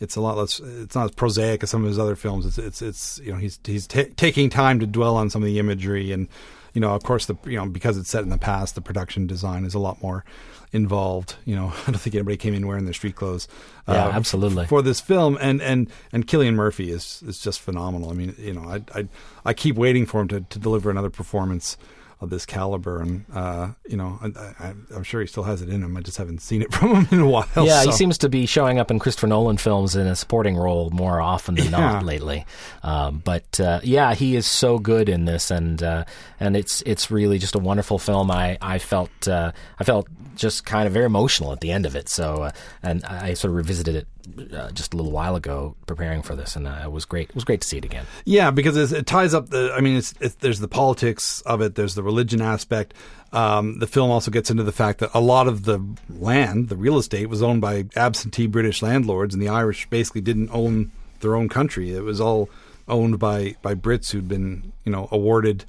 [0.00, 2.46] it's a lot less it's not as prosaic as some of his other films.
[2.46, 5.46] It's it's it's you know he's he's ta taking time to dwell on some of
[5.46, 6.28] the imagery and
[6.76, 9.26] you know of course the you know because it's set in the past the production
[9.26, 10.26] design is a lot more
[10.72, 11.36] involved.
[11.46, 13.48] You know I don't think anybody came in wearing their street clothes.
[13.88, 14.66] uh, Yeah, absolutely.
[14.66, 18.10] for this film, and and and Cillian Murphy is is just phenomenal.
[18.10, 19.08] I mean, you know, I I,
[19.46, 21.78] I keep waiting for him to, to deliver another performance
[22.20, 24.26] of this caliber, and uh, you know, I,
[24.68, 25.96] I, I'm sure he still has it in him.
[25.96, 27.46] I just haven't seen it from him in a while.
[27.56, 30.88] Yeah, he seems to be showing up in Christopher Nolan films in a supporting role
[30.90, 31.70] more often than Yeah.
[31.78, 32.46] not lately.
[32.82, 36.04] Um, but uh, yeah, he is so good in this, and uh,
[36.40, 38.30] and it's it's really just a wonderful film.
[38.30, 41.96] I I felt uh, I felt just kind of very emotional at the end of
[41.96, 42.08] it.
[42.08, 42.50] So uh,
[42.82, 44.06] and I sort of revisited it
[44.52, 47.30] uh, just a little while ago preparing for this, and uh, it was great.
[47.30, 48.06] It was great to see it again.
[48.24, 49.72] Yeah, because it ties up the.
[49.76, 51.74] I mean, it's, it's there's the politics of it.
[51.74, 52.94] There's the religion aspect.
[53.32, 56.76] Um, the film also gets into the fact that a lot of the land, the
[56.76, 61.34] real estate, was owned by absentee British landlords, and the Irish basically didn't own their
[61.34, 61.92] own country.
[61.92, 62.48] It was all
[62.88, 65.64] owned by by Brits who'd been, you know, awarded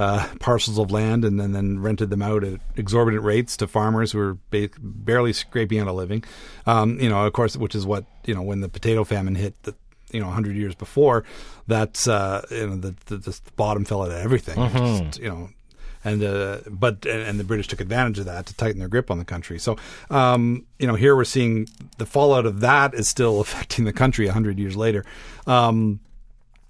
[0.00, 4.12] uh, parcels of land and then, then rented them out at exorbitant rates to farmers
[4.12, 6.24] who were ba- barely scraping out a living.
[6.66, 9.62] Um, you know, of course, which is what you know when the potato famine hit.
[9.64, 9.74] The,
[10.10, 11.22] you know, 100 years before,
[11.68, 14.58] that's uh, you know the, the, the bottom fell out of everything.
[15.04, 15.50] Just, you know,
[16.02, 19.10] and uh, but and, and the British took advantage of that to tighten their grip
[19.10, 19.58] on the country.
[19.58, 19.76] So
[20.08, 24.24] um, you know, here we're seeing the fallout of that is still affecting the country
[24.24, 25.04] 100 years later.
[25.46, 26.00] Um,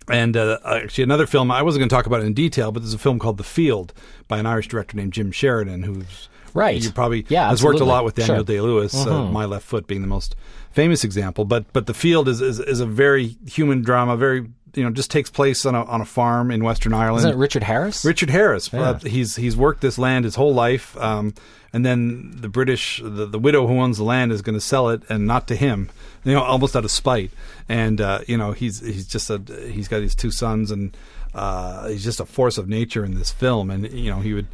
[0.08, 2.80] and uh, actually, another film I wasn't going to talk about it in detail, but
[2.80, 3.92] there's a film called The Field
[4.28, 6.82] by an Irish director named Jim Sheridan, who's Right.
[6.82, 8.44] You probably Yeah, has worked a lot with Daniel Sure.
[8.44, 8.94] Day Lewis.
[8.94, 10.34] Uh, My Left Foot being the most
[10.72, 14.16] famous example, but but The Field is, is is a very human drama.
[14.16, 17.20] Very you know just takes place on a on a farm in Western Ireland.
[17.20, 18.04] Isn't it Richard Harris?
[18.04, 18.72] Richard Harris.
[18.72, 18.80] Yeah.
[18.80, 21.34] Uh, he's he's worked this land his whole life, um,
[21.72, 24.88] and then the British, the, the widow who owns the land, is going to sell
[24.90, 25.90] it, and not to him,
[26.24, 27.30] you know, almost out of spite.
[27.68, 30.96] And uh, you know, he's he's just a he's got his two sons, and
[31.34, 33.70] uh, he's just a force of nature in this film.
[33.70, 34.48] And you know, he would,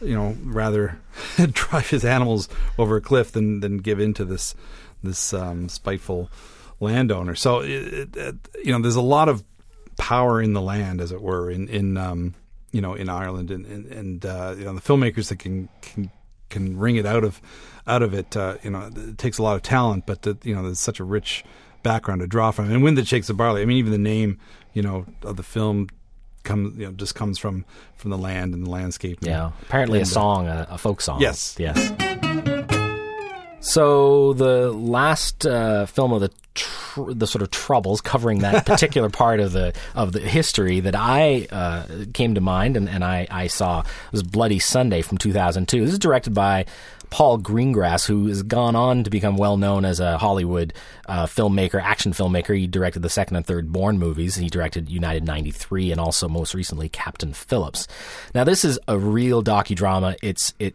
[0.00, 0.98] you know, rather
[1.52, 2.48] drive his animals
[2.78, 4.54] over a cliff than than give in to this
[5.02, 6.30] this um, spiteful
[6.80, 7.34] landowner.
[7.34, 9.44] So it, it, you know, there's a lot of
[9.96, 12.34] power in the land, as it were, in in um,
[12.72, 16.10] you know in Ireland, and and, and uh, you know the filmmakers that can can
[16.50, 17.40] can wring it out of
[17.86, 18.36] out of it.
[18.36, 21.00] Uh, you know, it takes a lot of talent, but the, you know there's such
[21.00, 21.44] a rich
[21.82, 22.70] background to draw from.
[22.70, 23.62] And when the Shakes of Barley.
[23.62, 24.40] I mean, even the name,
[24.72, 25.88] you know, of the film
[26.42, 27.64] comes you know just comes from
[27.96, 29.18] from the land and the landscape.
[29.18, 31.20] And, Yeah, apparently a and, uh, song, a, a folk song.
[31.20, 31.56] Yes.
[31.58, 32.10] yes.
[33.64, 39.08] So the last uh, film of the tr- the sort of troubles covering that particular
[39.08, 43.26] part of the of the history that I uh, came to mind and, and I,
[43.30, 45.80] I saw was Bloody Sunday from 2002.
[45.80, 46.66] This is directed by
[47.08, 50.74] Paul Greengrass, who has gone on to become well known as a Hollywood
[51.06, 52.54] uh, filmmaker, action filmmaker.
[52.54, 54.34] He directed the second and third Bourne movies.
[54.34, 57.88] He directed United 93 and also most recently Captain Phillips.
[58.34, 60.16] Now this is a real docudrama.
[60.22, 60.74] It's it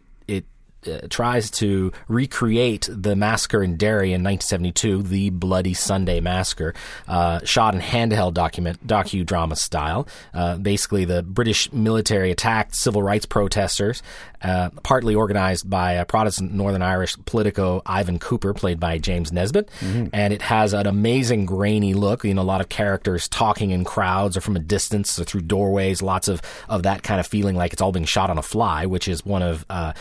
[0.86, 6.74] uh, tries to recreate the massacre in Derry in 1972, the Bloody Sunday massacre,
[7.08, 10.06] uh, shot in handheld document docudrama style.
[10.32, 14.02] Uh, basically, the British military attacked civil rights protesters,
[14.42, 19.68] uh, partly organized by a Protestant Northern Irish politico Ivan Cooper, played by James Nesbitt,
[20.12, 22.24] and it has an amazing grainy look.
[22.24, 25.42] You know, a lot of characters talking in crowds or from a distance or through
[25.42, 26.00] doorways.
[26.02, 28.86] Lots of of that kind of feeling like it's all being shot on a fly,
[28.86, 29.92] which is one of uh,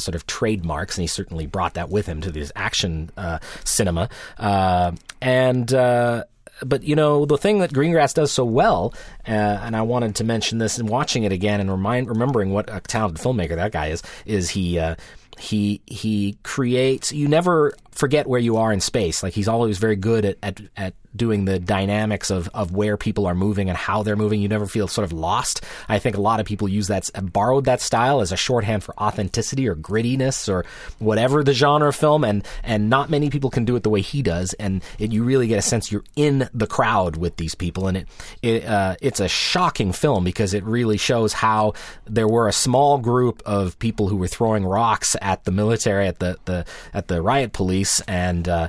[0.00, 4.08] Sort of trademarks, and he certainly brought that with him to this action uh, cinema.
[4.38, 6.24] Uh, and uh,
[6.64, 8.94] but you know the thing that Greengrass does so well,
[9.26, 12.68] uh, and I wanted to mention this and watching it again and remind remembering what
[12.74, 14.02] a talented filmmaker that guy is.
[14.26, 14.78] Is he?
[14.78, 14.96] Uh,
[15.38, 17.12] he he creates.
[17.12, 19.22] You never forget where you are in space.
[19.22, 23.26] Like he's always very good at at, at doing the dynamics of, of where people
[23.26, 24.40] are moving and how they're moving.
[24.40, 25.64] You never feel sort of lost.
[25.88, 28.94] I think a lot of people use that, borrowed that style as a shorthand for
[29.00, 30.64] authenticity or grittiness or
[30.98, 32.24] whatever the genre film.
[32.24, 34.52] And, and not many people can do it the way he does.
[34.54, 37.88] And it, you really get a sense you're in the crowd with these people.
[37.88, 38.08] And it,
[38.42, 41.74] it uh, it's a shocking film because it really shows how
[42.06, 46.18] there were a small group of people who were throwing rocks at the military, at
[46.20, 48.68] the, the, at the riot police and, uh,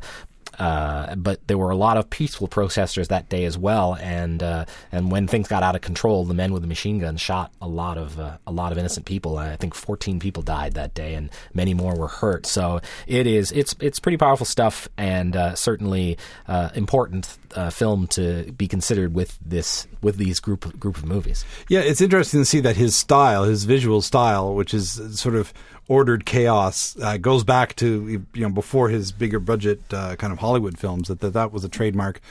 [0.61, 4.63] uh, but there were a lot of peaceful protesters that day as well, and uh,
[4.91, 7.67] and when things got out of control, the men with the machine guns shot a
[7.67, 9.39] lot of uh, a lot of innocent people.
[9.39, 12.45] I think 14 people died that day, and many more were hurt.
[12.45, 17.25] So it is it's it's pretty powerful stuff, and uh, certainly uh, important
[17.71, 21.43] film to be considered with this with these group group of movies.
[21.69, 25.53] Yeah, it's interesting to see that his style, his visual style, which is sort of
[25.87, 30.39] ordered chaos, uh, goes back to you know before his bigger budget uh, kind of
[30.39, 31.07] Hollywood films.
[31.07, 32.21] That, that that was a trademark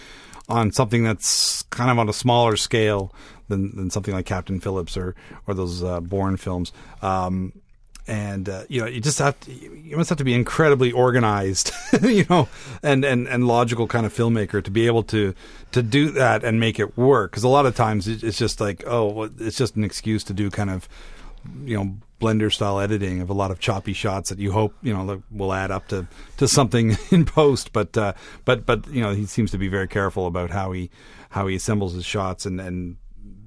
[0.49, 3.15] on something that's kind of on a smaller scale
[3.49, 5.15] than than something like Captain Phillips or
[5.47, 6.73] or those uh, Bourne films.
[7.03, 7.53] Um,
[8.07, 11.71] and uh, you know you just have to you must have to be incredibly organized
[12.03, 12.49] you know
[12.83, 15.35] and, and and logical kind of filmmaker to be able to
[15.71, 18.83] to do that and make it work because a lot of times it's just like
[18.87, 20.89] oh it's just an excuse to do kind of
[21.65, 24.93] you know blender style editing of a lot of choppy shots that you hope you
[24.93, 26.07] know will add up to
[26.37, 27.73] to something in post.
[27.73, 28.13] But uh
[28.45, 30.91] but but you know he seems to be very careful about how he
[31.31, 32.97] how he assembles his shots and and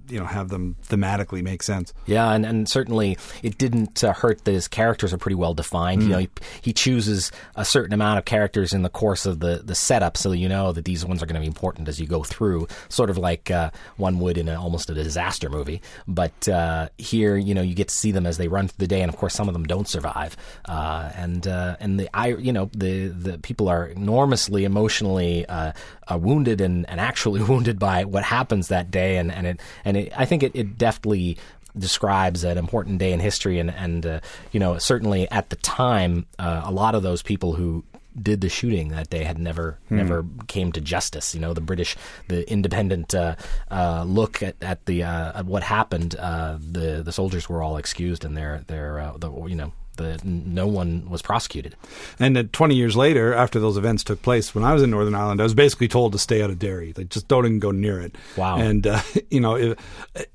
[0.09, 4.43] you know have them thematically make sense Yeah, and, and certainly it didn't uh, hurt
[4.45, 6.03] that his characters are pretty well defined.
[6.03, 6.29] You know, he,
[6.61, 10.31] he chooses a certain amount of characters in the course of the, the setup, so
[10.31, 13.09] you know that these ones are going to be important as you go through, sort
[13.09, 15.81] of like uh, one would in a, almost a disaster movie.
[16.07, 18.87] But uh, here, you know, you get to see them as they run through the
[18.87, 20.35] day, and of course, some of them don't survive.
[20.65, 25.73] Uh, and uh, and the I, you know, the the people are enormously emotionally uh,
[26.11, 29.92] uh, wounded and, and actually wounded by what happens that day, and and it and
[29.97, 31.37] it, I think it, it deftly
[31.77, 34.19] describes an important day in history, and and uh,
[34.51, 37.83] you know certainly at the time, uh, a lot of those people who
[38.21, 41.33] did the shooting that day had never never came to justice.
[41.33, 41.95] You know, the British,
[42.27, 43.35] the independent uh,
[43.71, 46.15] uh, look at, at the uh, at what happened.
[46.17, 49.73] Uh, the the soldiers were all excused, and their their uh, the you know.
[49.97, 51.75] The, no one was prosecuted.
[52.19, 55.15] And then 20 years later, after those events took place, when I was in Northern
[55.15, 56.93] Ireland, I was basically told to stay out of Derry.
[56.97, 58.15] Like, just don't even go near it.
[58.35, 58.57] Wow.
[58.57, 59.77] And, uh, you know, if,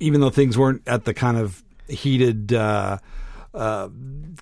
[0.00, 2.98] even though things weren't at the kind of heated, uh,
[3.54, 3.88] uh,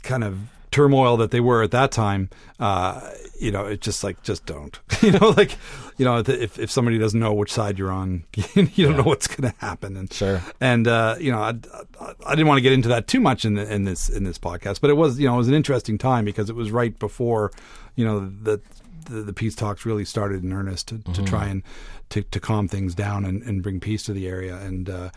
[0.03, 0.39] kind of
[0.77, 2.29] turmoil that they were at that time,
[2.61, 3.01] uh,
[3.41, 4.79] you know, it's just like, just don't.
[5.01, 5.57] you know, like,
[5.97, 9.27] you know, if, if somebody doesn't know which side you're on, you don't know what's
[9.27, 9.97] going to happen.
[9.97, 10.43] And, Sure.
[10.61, 11.55] and uh, you know, I,
[11.99, 14.25] I, I didn't want to get into that too much in, the, in this in
[14.25, 16.71] this podcast, but it was you know it was an interesting time because it was
[16.71, 17.53] right before
[17.95, 18.61] you know the
[19.09, 21.63] the, the peace talks really started in earnest to, to try and
[22.11, 24.91] to, to calm things down and, and bring peace to the area and.
[24.91, 25.11] Uh,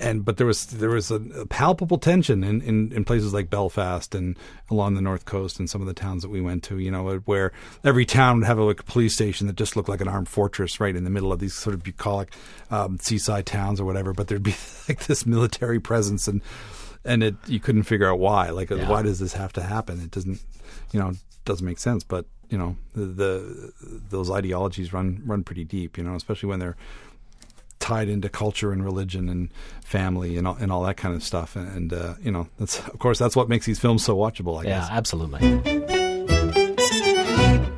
[0.00, 3.50] and but there was there was a, a palpable tension in, in, in places like
[3.50, 4.36] Belfast and
[4.70, 6.78] along the north coast and some of the towns that we went to.
[6.78, 7.52] You know, where
[7.84, 10.28] every town would have a, like, a police station that just looked like an armed
[10.28, 12.32] fortress right in the middle of these sort of bucolic
[12.70, 14.12] um, seaside towns or whatever.
[14.12, 14.54] But there'd be
[14.88, 16.42] like this military presence and
[17.04, 18.50] and it you couldn't figure out why.
[18.50, 18.88] Like, Yeah.
[18.88, 20.00] why does this have to happen?
[20.00, 20.40] It doesn't,
[20.92, 21.12] you know,
[21.44, 22.04] doesn't make sense.
[22.04, 23.72] But you know, the, the
[24.10, 25.98] those ideologies run run pretty deep.
[25.98, 26.76] You know, especially when they're
[27.88, 29.48] tied into culture and religion and
[29.82, 31.56] family and all, and all that kind of stuff.
[31.56, 34.60] And uh, you know, that's of course that's what makes these films so watchable.
[34.60, 34.88] I Yeah, guess.
[34.90, 35.40] absolutely.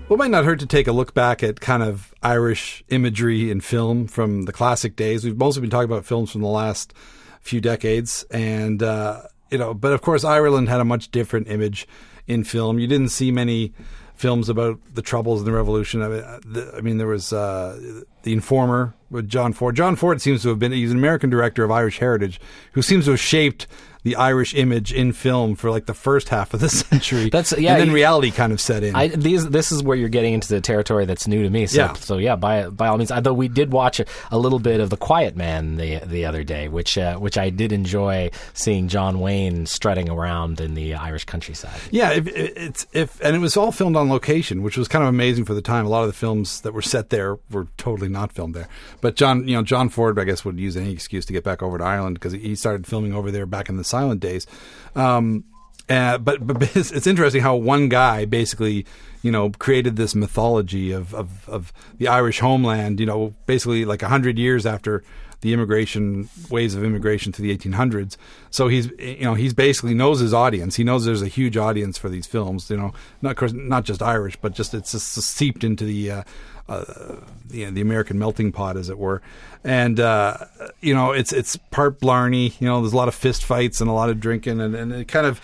[0.09, 3.49] Well, it might not hurt to take a look back at kind of Irish imagery
[3.53, 5.25] in film from the classic days.
[5.25, 6.93] We've mostly been talking about films from the last
[7.41, 11.87] few decades, and uh, you know, but of course, Ireland had a much different image
[12.27, 12.81] in film.
[12.81, 13.73] You didn't see many
[14.21, 16.03] films about the troubles and the revolution.
[16.03, 19.75] I mean, uh, the, I mean there was uh, the Informer with John Ford.
[19.75, 22.39] John Ford seems to have been he's an American director of Irish heritage
[22.73, 23.67] who seems to have shaped
[24.03, 27.29] the Irish image in film for like the first half of the century.
[27.31, 28.95] That's- yeah, and then you- reality kind of set in.
[28.95, 31.67] I, these, this is where you're getting into the territory that's new to me.
[31.67, 31.93] So, Yeah.
[31.95, 33.13] so yeah, by by all means.
[33.13, 36.45] Although we did watch a, a little bit of The Quiet Man the the other
[36.45, 41.25] day, which uh, which I did enjoy seeing John Wayne strutting around in the Irish
[41.25, 41.79] countryside.
[41.91, 45.09] Yeah, if, it's if and it was all filmed on location, which was kind of
[45.09, 45.87] amazing for the time.
[45.87, 48.69] A lot of the films that were set there were totally not filmed there.
[49.01, 51.63] But John, you know, John Ford, I guess, would use any excuse to get back
[51.63, 54.47] over to Ireland because he started filming over there back in the silent days.
[54.95, 55.45] Um,
[55.89, 58.87] uh, but but it's, it's interesting how one guy basically,
[59.23, 63.01] you know, created this mythology of of, of the Irish homeland.
[63.01, 65.03] You know, basically like a hundred years after
[65.41, 68.17] the immigration waves of immigration to the 1800s.
[68.51, 70.77] So he's you know he's basically knows his audience.
[70.77, 72.71] He knows there's a huge audience for these films.
[72.71, 76.11] You know, not not just Irish, but just it's just seeped into the.
[76.11, 76.23] Uh,
[76.71, 77.17] uh,
[77.51, 79.21] you know, the American melting pot, as it were,
[79.65, 80.37] and uh,
[80.81, 82.55] you know it's it's part Blarney.
[82.61, 84.93] You know, there's a lot of fist fights and a lot of drinking, and, and
[84.93, 85.41] it kind of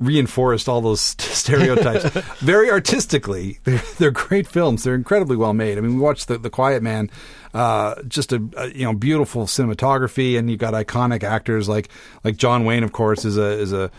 [0.00, 2.04] reinforced all those stereotypes
[2.40, 3.60] very artistically.
[3.64, 4.82] They're, they're great films.
[4.82, 5.78] They're incredibly well made.
[5.78, 7.10] I mean, we watched the, the Quiet Man,
[7.54, 11.88] uh, just a, a you know beautiful cinematography, and you've got iconic actors like
[12.24, 13.92] like John Wayne, of course, is a is a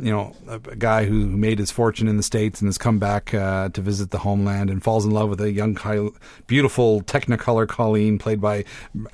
[0.00, 3.34] you know, a, guy who made his fortune in the states and has come back
[3.34, 5.76] uh, to visit the homeland and falls in love with a young,
[6.46, 8.64] beautiful Technicolor Colleen, played by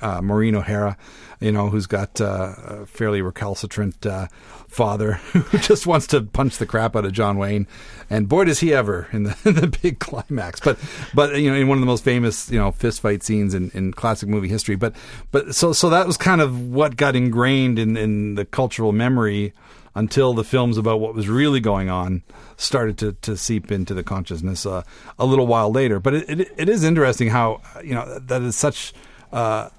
[0.01, 0.97] uh, Maureen O'Hara.
[1.41, 4.27] You know, who's got uh, a fairly recalcitrant uh,
[4.67, 7.67] father who just wants to punch the crap out of John Wayne,
[8.09, 10.59] and boy does he ever in the, in the big climax.
[10.59, 10.79] But
[11.13, 13.69] but you know, in one of the most famous you know fist fight scenes in,
[13.71, 14.75] in classic movie history.
[14.75, 14.95] But
[15.31, 19.53] but so so that was kind of what got ingrained in, in the cultural memory
[19.95, 22.21] until the films about what was really going on
[22.57, 24.83] started to, to seep into the consciousness uh,
[25.17, 25.99] a little while later.
[25.99, 28.93] But it, it, it is interesting how you know that is such
[29.31, 29.69] uh,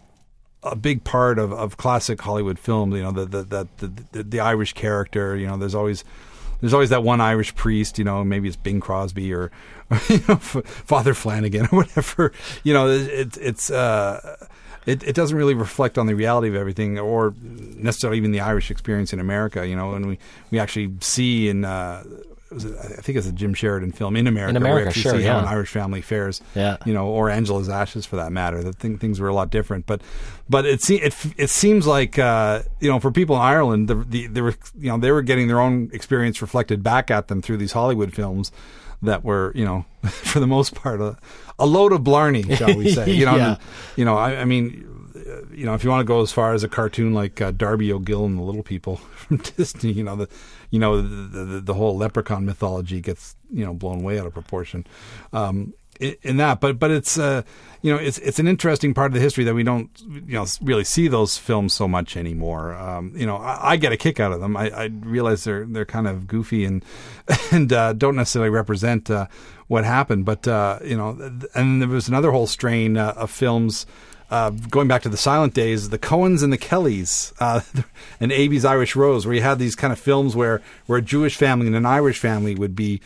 [0.63, 2.95] a big part of, of classic Hollywood film.
[2.95, 5.37] You know the the, the the the Irish character.
[5.37, 6.03] You know, there's always
[6.61, 7.99] there's always that one Irish priest.
[7.99, 9.51] You know, maybe it's Bing Crosby or,
[10.09, 12.33] you know Father Flanagan or whatever.
[12.65, 13.71] You know, it, it's.
[13.71, 14.49] Uh,
[14.87, 18.71] it, it doesn't really reflect on the reality of everything, or necessarily even the Irish
[18.71, 19.67] experience in America.
[19.67, 20.19] You know, and we
[20.51, 21.65] we actually see in.
[21.65, 22.05] Uh,
[22.49, 24.57] I think it's a Jim Sheridan film in America.
[24.57, 25.43] In where America, we actually sure, see how yeah.
[25.43, 26.41] an Irish family fares.
[26.55, 26.77] Yeah.
[26.87, 28.63] you know, or Angela's Ashes for that matter.
[28.63, 30.01] That thing, things were a lot different, but
[30.49, 33.97] but it se- it it seems like uh, you know for people in Ireland, the,
[33.97, 37.43] the they were you know they were getting their own experience reflected back at them
[37.43, 38.53] through these Hollywood films
[39.07, 41.17] that were you know for the most part a,
[41.59, 43.11] a load of blarney, shall we say?
[43.13, 43.57] You know, Yeah.
[43.97, 44.85] you know, I, I mean.
[45.53, 47.91] You know, if you want to go as far as a cartoon like uh, Darby
[47.93, 50.29] O'Gill and the Little People from Disney, you know the,
[50.71, 54.35] you know the, the the whole leprechaun mythology gets you know blown way out of
[54.35, 54.87] proportion.
[55.33, 57.43] Um, i- in that, but but it's uh,
[57.83, 60.47] you know it's it's an interesting part of the history that we don't you know
[60.61, 62.75] really see those films so much anymore.
[62.75, 64.57] Um, you know, I, I get a kick out of them.
[64.57, 66.85] I, I realize they're they're kind of goofy and
[67.53, 69.27] and uh, don't necessarily represent uh,
[69.69, 70.25] what happened.
[70.25, 73.87] But uh, you know, and there was another whole strain uh, of films.
[74.29, 77.61] Uh, going back to the silent days, the Cohens and the Kellys, uh,
[78.21, 81.37] and Abe's Irish Rose, where you had these kind of films where, where a Jewish
[81.37, 83.01] family and an Irish family would be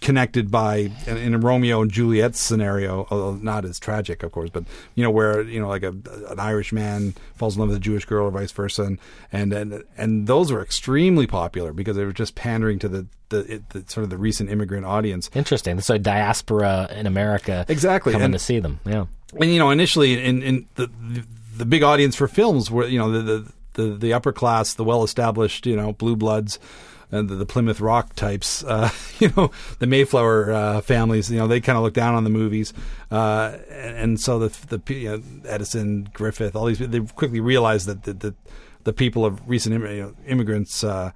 [0.00, 4.64] connected by in, a Romeo and Juliet scenario, although not as tragic, of course, but
[4.94, 5.88] you know where you know like a
[6.28, 8.98] an Irish man falls in love with a Jewish girl or vice versa, and
[9.32, 13.54] and and, and those were extremely popular because they were just pandering to the the,
[13.54, 15.28] it, the sort of the recent immigrant audience.
[15.34, 15.80] Interesting.
[15.80, 18.78] So diaspora in America, Exactly, coming and- to see them.
[18.86, 19.06] Yeah.
[19.40, 21.24] and you know initially in, in the, the
[21.56, 24.84] the big audience for films were you know the the the, the upper class, the
[24.84, 26.58] well established you know blue bloods.
[27.14, 31.46] And the, the Plymouth Rock types, uh, you know, the Mayflower uh, families, you know,
[31.46, 32.72] they kind of look down on the movies,
[33.10, 37.86] uh, and, and so the the you know, Edison, Griffith, all these, they quickly realized
[37.86, 38.34] that the the,
[38.84, 41.12] the people of recent you know, immigrants uh,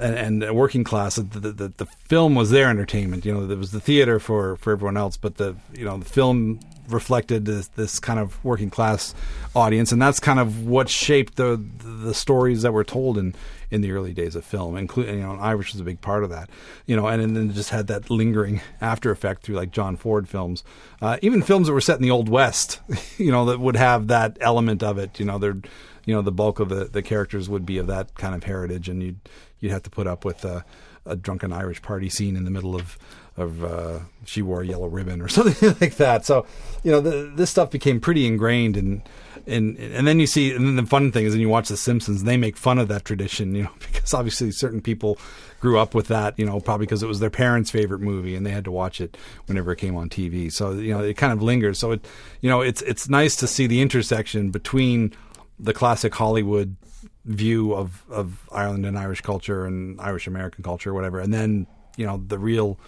[0.00, 3.24] and, and working class, the, the, the film was their entertainment.
[3.24, 6.04] You know, there was the theater for, for everyone else, but the you know the
[6.04, 6.60] film
[6.92, 9.14] reflected this, this kind of working class
[9.54, 13.34] audience, and that's kind of what shaped the the stories that were told in
[13.70, 16.30] in the early days of film, including you know Irish was a big part of
[16.30, 16.50] that,
[16.86, 20.28] you know, and, and then just had that lingering after effect through like John Ford
[20.28, 20.64] films,
[21.00, 22.80] uh, even films that were set in the Old West,
[23.18, 25.58] you know, that would have that element of it, you know, they're
[26.04, 28.88] you know the bulk of the, the characters would be of that kind of heritage,
[28.88, 29.20] and you'd
[29.60, 30.62] you'd have to put up with uh,
[31.06, 32.98] a drunken Irish party scene in the middle of
[33.40, 36.24] of uh, she wore a yellow ribbon or something like that.
[36.24, 36.46] So,
[36.82, 39.02] you know, the, this stuff became pretty ingrained, and
[39.46, 41.76] and and then you see, and then the fun thing is, when you watch The
[41.76, 45.18] Simpsons, they make fun of that tradition, you know, because obviously certain people
[45.60, 48.46] grew up with that, you know, probably because it was their parents' favorite movie, and
[48.46, 49.16] they had to watch it
[49.46, 50.50] whenever it came on TV.
[50.52, 51.78] So, you know, it kind of lingers.
[51.78, 52.06] So it,
[52.40, 55.12] you know, it's it's nice to see the intersection between
[55.58, 56.76] the classic Hollywood
[57.24, 61.66] view of, of Ireland and Irish culture and Irish American culture, whatever, and then
[61.96, 62.78] you know the real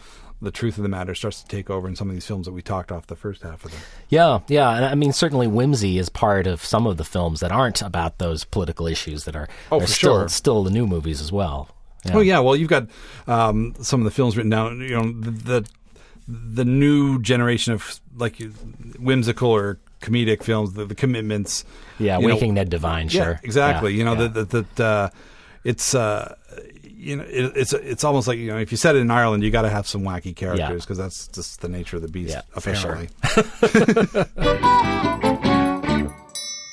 [0.43, 2.53] the truth of the matter starts to take over in some of these films that
[2.53, 3.80] we talked off the first half of them.
[4.09, 7.53] Yeah, yeah, and I mean certainly whimsy is part of some of the films that
[7.53, 10.28] aren't about those political issues that are, oh, are for still sure.
[10.28, 11.68] still the new movies as well.
[12.05, 12.16] Yeah.
[12.16, 12.88] Oh yeah, well you've got
[13.28, 14.80] um, some of the films written down.
[14.80, 15.70] You know the, the
[16.26, 18.40] the new generation of like
[18.99, 21.64] whimsical or comedic films, the, the commitments.
[21.99, 23.40] Yeah, you know, Waking Ned Devine, Yeah, sure.
[23.45, 23.93] exactly.
[23.93, 24.28] Yeah, you know yeah.
[24.28, 25.11] that that uh,
[25.64, 26.34] it's uh,
[27.03, 29.42] you know it, it's it's almost like you know if you set it in Ireland,
[29.42, 32.34] you got to have some wacky characters because that's just the nature of the beast.
[32.34, 32.42] Yeah,
[32.74, 32.92] sure.
[32.92, 33.09] apparently.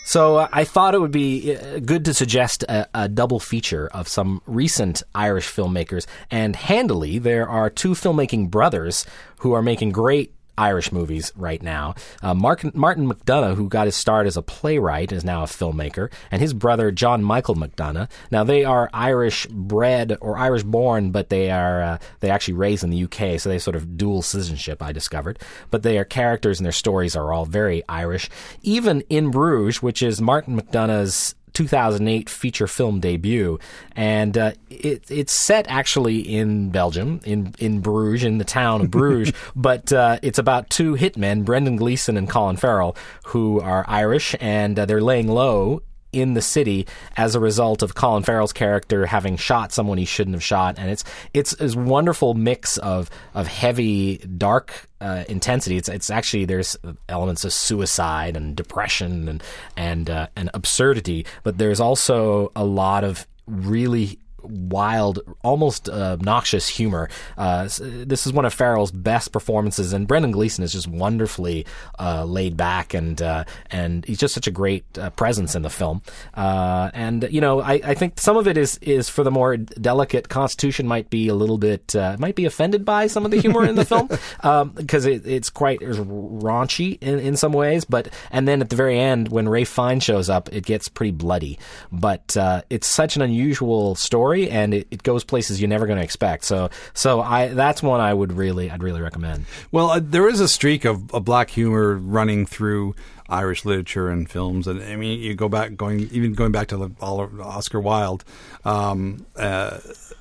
[0.09, 3.87] So uh, I thought it would be uh, good to suggest a, a double feature
[3.93, 9.05] of some recent Irish filmmakers, and handily there are two filmmaking brothers
[9.41, 11.95] who are making great Irish movies right now.
[12.21, 16.11] Uh, Mark, Martin McDonagh, who got his start as a playwright, is now a filmmaker,
[16.29, 18.09] and his brother John Michael McDonagh.
[18.29, 22.83] Now they are Irish bred or Irish born, but they are uh, they actually raised
[22.83, 24.83] in the UK, so they sort of dual citizenship.
[24.83, 25.39] I discovered,
[25.71, 28.29] but they are characters and their stories are all very Irish.
[28.61, 33.59] Even in Bruges, which is Martin McDonagh's 2008 feature film debut,
[33.95, 38.91] and uh, it, it's set actually in Belgium, in in Bruges, in the town of
[38.91, 39.33] Bruges.
[39.55, 42.95] but uh, it's about two hitmen, Brendan Gleeson and Colin Farrell,
[43.25, 45.81] who are Irish, and uh, they're laying low
[46.11, 46.87] in the city
[47.17, 50.89] as a result of Colin Farrell's character having shot someone he shouldn't have shot, and
[50.89, 51.03] it's
[51.33, 55.77] it's this wonderful mix of of heavy, dark uh, intensity.
[55.77, 56.75] It's it's actually there's
[57.07, 59.43] elements of suicide and depression and
[59.77, 66.67] and uh, and absurdity, but there's also a lot of really wild, almost uh, obnoxious
[66.67, 67.09] humor.
[67.37, 71.65] Uh, this is one of Farrell's best performances, and Brendan Gleeson is just wonderfully
[71.99, 75.69] uh, laid back, and uh, and he's just such a great uh, presence in the
[75.69, 76.01] film.
[76.33, 79.57] Uh, and you know, I, I think some of it is is for the more
[79.57, 83.39] delicate constitution might be a little bit uh, might be offended by some of the
[83.39, 84.07] humor in the film
[84.75, 88.75] because it, it's quite it's raunchy in, in some ways, but and then at the
[88.75, 91.59] very end when Ralph Fiennes shows up, it gets pretty bloody.
[91.91, 95.97] But uh, it's such an unusual story, and it, it goes places you're never going
[95.97, 96.45] to expect.
[96.45, 99.45] So so I that's one I would really I'd really recommend.
[99.71, 102.95] Well, uh, there is a streak of, of black humor running through
[103.29, 106.91] Irish literature and films, and I mean, you go back, going even going back to
[106.99, 108.23] all of Oscar Wilde,
[108.65, 109.77] um, uh,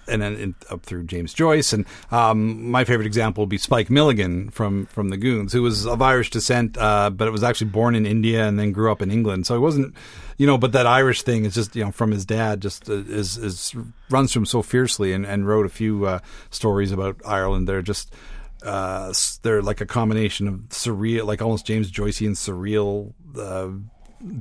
[0.07, 4.51] and then up through James Joyce, and um, my favorite example would be Spike Milligan
[4.51, 7.95] from from the Goons, who was of Irish descent, uh, but it was actually born
[7.95, 9.95] in India and then grew up in England, so he wasn't.
[10.37, 12.93] You know, but that Irish thing is just you know from his dad, just uh,
[12.95, 13.75] is is
[14.11, 17.69] runs from so fiercely, and, and wrote a few uh, stories about Ireland.
[17.69, 18.13] They're just
[18.63, 23.69] uh, they're like a combination of surreal, like almost James Joycean surreal uh,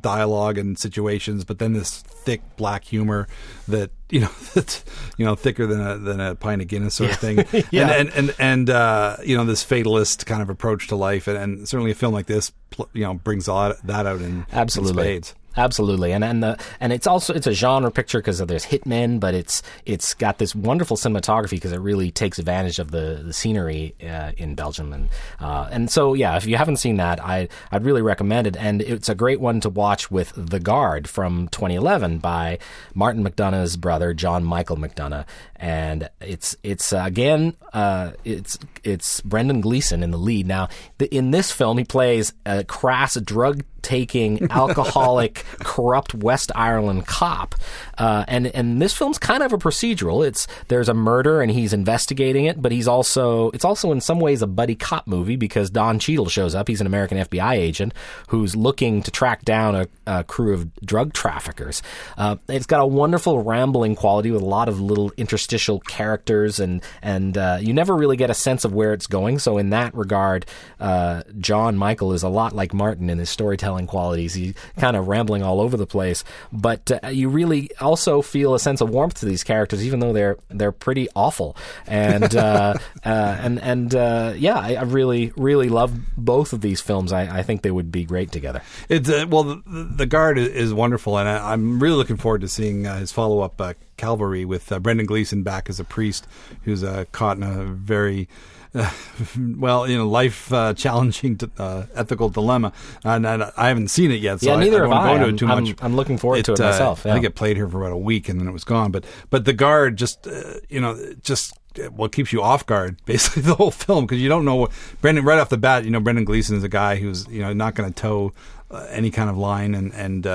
[0.01, 3.28] dialogue and situations, but then this thick black humor
[3.68, 4.84] that you know that's
[5.18, 7.38] you know thicker than a than a pint of Guinness sort of thing,
[7.72, 7.89] Yeah.
[7.91, 11.38] and and and, and uh, you know this fatalist kind of approach to life, and,
[11.38, 12.51] and certainly a film like this,
[12.93, 15.36] you know, brings a lot that out in in spades.
[15.58, 19.34] Absolutely, and and the and it's also it's a genre picture because there's hitmen, but
[19.34, 23.95] it's it's got this wonderful cinematography because it really takes advantage of the the scenery
[24.08, 27.84] uh, in Belgium, and uh, and so yeah, if you haven't seen that, I I'd
[27.84, 32.20] really recommend it, and it's a great one to watch with The Guard from 2011
[32.20, 32.60] by
[32.93, 40.04] Martin McDonagh's brother John Michael McDonagh, and it's it's again uh, it's it's Brendan Gleeson
[40.04, 40.48] in the lead.
[40.48, 47.08] Now, the, in this film, he plays a crass drug taking, alcoholic, corrupt West Ireland
[47.08, 47.56] cop.
[47.98, 50.28] Uh, and and this film's kind of a procedural.
[50.28, 54.20] It's there's a murder and he's investigating it, but he's also it's also in some
[54.20, 56.68] ways a buddy cop movie because Don Cheadle shows up.
[56.68, 57.94] He's an American FBI agent
[58.28, 61.82] who's looking to track down a, a crew of drug traffickers.
[62.18, 66.84] Uh, it's got a wonderful rambling quality with a lot of little interstitial characters, and
[67.02, 69.40] and uh, you never really get a sense of where it's going.
[69.40, 70.46] So in that regard,
[70.80, 74.36] uh, John Michael is a lot like Martin in his storytelling qualities.
[74.36, 76.24] He's kind of rambling all over the place,
[76.54, 80.14] but uh, you really also feel a sense of warmth to these characters, even though
[80.14, 81.58] they're they're pretty awful.
[81.88, 82.76] And uh,
[83.06, 87.12] uh, and and uh, yeah, I, I really really love both of these films.
[87.12, 88.62] I, I think they would be great together.
[88.90, 92.48] It's uh, well, the, the guard is, wonderful, and I, I'm really looking forward to
[92.48, 96.28] seeing uh, his follow up uh, Calvary with uh, Brendan Gleeson back as a priest
[96.64, 98.30] who's uh, caught in a very
[98.76, 98.91] uh,
[99.58, 102.72] well, you know, life uh, challenging t- uh, ethical dilemma,
[103.04, 104.41] and, and I haven't seen it yet.
[104.41, 105.10] So Yeah, I- neither I, don't have I.
[105.24, 105.76] I'm- it too I'm- much.
[105.82, 107.98] I'm looking forward to it uh, myself, I think it played here for about a
[107.98, 108.91] week, and then it was gone.
[108.91, 111.58] But but the guard just uh, you know just
[111.91, 114.72] what keeps you off guard basically the whole film because you don't know what
[115.02, 115.86] Brendan right off the bat.
[115.86, 118.34] You know, Brendan Gleeson is a guy who's you know not going to toe
[118.70, 120.28] uh, any kind of line and and.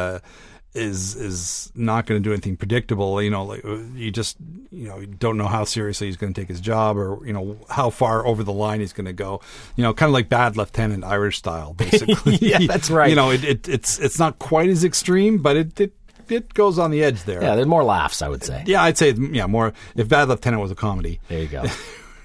[0.74, 3.20] Is is not going to do anything predictable.
[3.20, 4.38] You know, like you just
[4.70, 7.32] you know you don't know how seriously he's going to take his job, or you
[7.34, 9.42] know how far over the line he's going to go.
[9.76, 12.36] You know, kind of like Bad Lieutenant Irish style, basically.
[12.40, 13.10] Yeah, that's right.
[13.10, 15.92] You know, it, it it's it's not quite as extreme, but it it,
[16.30, 17.42] it goes on the edge there.
[17.42, 18.64] Yeah, there's more laughs, I would say.
[18.66, 19.74] Yeah, I'd say yeah more.
[19.94, 21.64] If Bad Lieutenant was a comedy, There you go.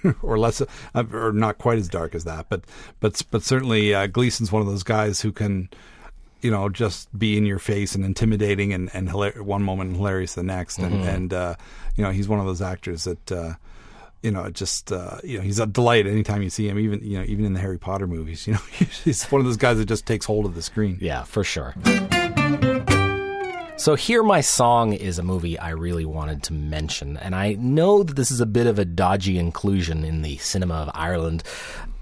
[0.22, 2.64] or less, uh, or not quite as dark as that, but
[3.00, 5.70] but but certainly uh, Gleeson's one of those guys who can,
[6.42, 9.98] you know, just be in your face and intimidating and and hilar- one moment and
[9.98, 11.56] hilarious the next, and and uh,
[11.96, 13.32] you know he's one of those actors that.
[13.32, 13.54] Uh,
[14.24, 16.80] you know, just uh, you know, he's a delight anytime you see him.
[16.80, 18.60] Even you know, even in the Harry Potter movies, you know,
[19.04, 20.98] he's one of those guys that just takes hold of the screen.
[21.00, 21.76] Yeah, for sure.
[23.80, 28.02] So, Hear My Song is a movie I really wanted to mention, and I know
[28.02, 31.44] that this is a bit of a dodgy inclusion in the cinema of Ireland,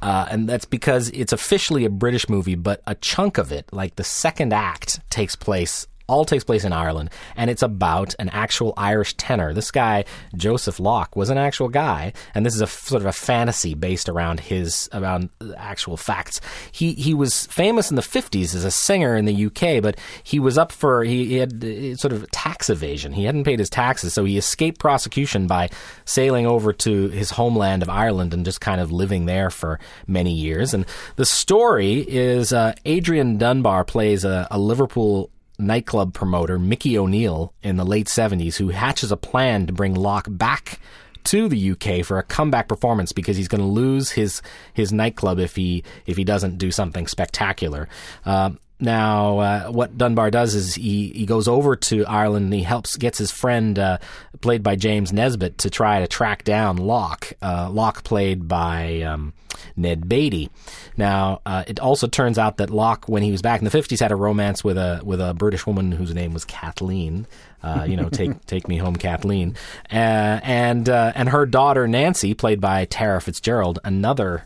[0.02, 3.98] uh, and that's because it's officially a British movie, but a chunk of it, like
[3.98, 5.86] the second act, takes place.
[6.08, 9.54] All takes place in Ireland, and it's about an actual Irish tenor.
[9.54, 13.12] This guy, Joseph Locke, was an actual guy, and this is a sort of a
[13.12, 16.42] fantasy based around his around actual facts.
[16.72, 20.40] He he was famous in the fifties as a singer in the UK, but he
[20.40, 23.14] was up for he, he had uh, sort of tax evasion.
[23.14, 25.70] He hadn't paid his taxes, so he escaped prosecution by
[26.06, 30.34] sailing over to his homeland of Ireland and just kind of living there for many
[30.34, 30.74] years.
[30.74, 30.86] And
[31.16, 37.78] the story is uh, Adrian Dunbar plays a, a Liverpool nightclub promoter, Mickey O'Neill, in
[37.78, 40.80] the late 70s, who hatches a plan to bring Locke back
[41.26, 44.42] to the UK for a comeback performance because he's going to lose his
[44.74, 47.90] his nightclub if he if he doesn't do something spectacular.
[48.26, 52.64] Um, now, uh, what Dunbar does is he, he goes over to Ireland and he
[52.64, 54.00] helps gets his friend, uh,
[54.42, 57.32] played by James Nesbitt, to try to track down Locke.
[57.42, 59.34] Uh, Locke played by um,
[59.78, 60.50] Ned Beatty.
[60.98, 64.02] Now, uh, it also turns out that Locke, when he was back in the fifties,
[64.02, 67.28] had a romance with a with a British woman whose name was Kathleen.
[67.64, 69.56] Uh, you know, take take me home, Kathleen,
[69.90, 74.46] uh, and and her daughter Nancy, played by Tara Fitzgerald, another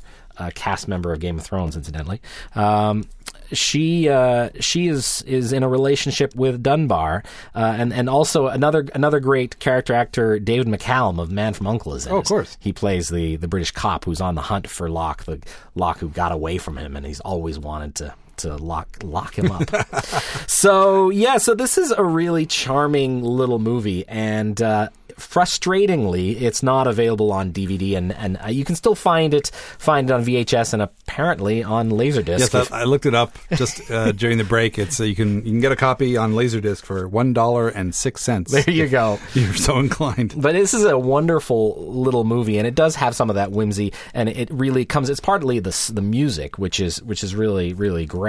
[0.55, 2.21] cast member of Game of Thrones, incidentally.
[2.55, 3.03] Um,
[3.51, 7.23] she uh, she is is in a relationship with Dunbar,
[7.55, 11.93] uh, and and also another another great character actor, David McCallum of Man from Uncle
[11.95, 12.13] is in.
[12.13, 12.57] Oh, of course.
[12.59, 15.41] He plays the the British cop who's on the hunt for Locke, the
[15.75, 19.51] Locke who got away from him, and he's always wanted to to lock lock him
[19.51, 19.69] up.
[20.47, 26.87] so yeah, so this is a really charming little movie, and uh, frustratingly, it's not
[26.87, 30.73] available on DVD, and and uh, you can still find it find it on VHS
[30.73, 32.39] and apparently on Laserdisc.
[32.39, 34.79] Yes, I, I looked it up just uh, during the break.
[34.79, 37.93] It's uh, you can you can get a copy on Laserdisc for one dollar and
[37.93, 38.51] six cents.
[38.51, 39.19] there you go.
[39.33, 40.33] You're so inclined.
[40.35, 43.93] But this is a wonderful little movie, and it does have some of that whimsy,
[44.13, 45.09] and it really comes.
[45.09, 48.28] It's partly the the music, which is which is really really great,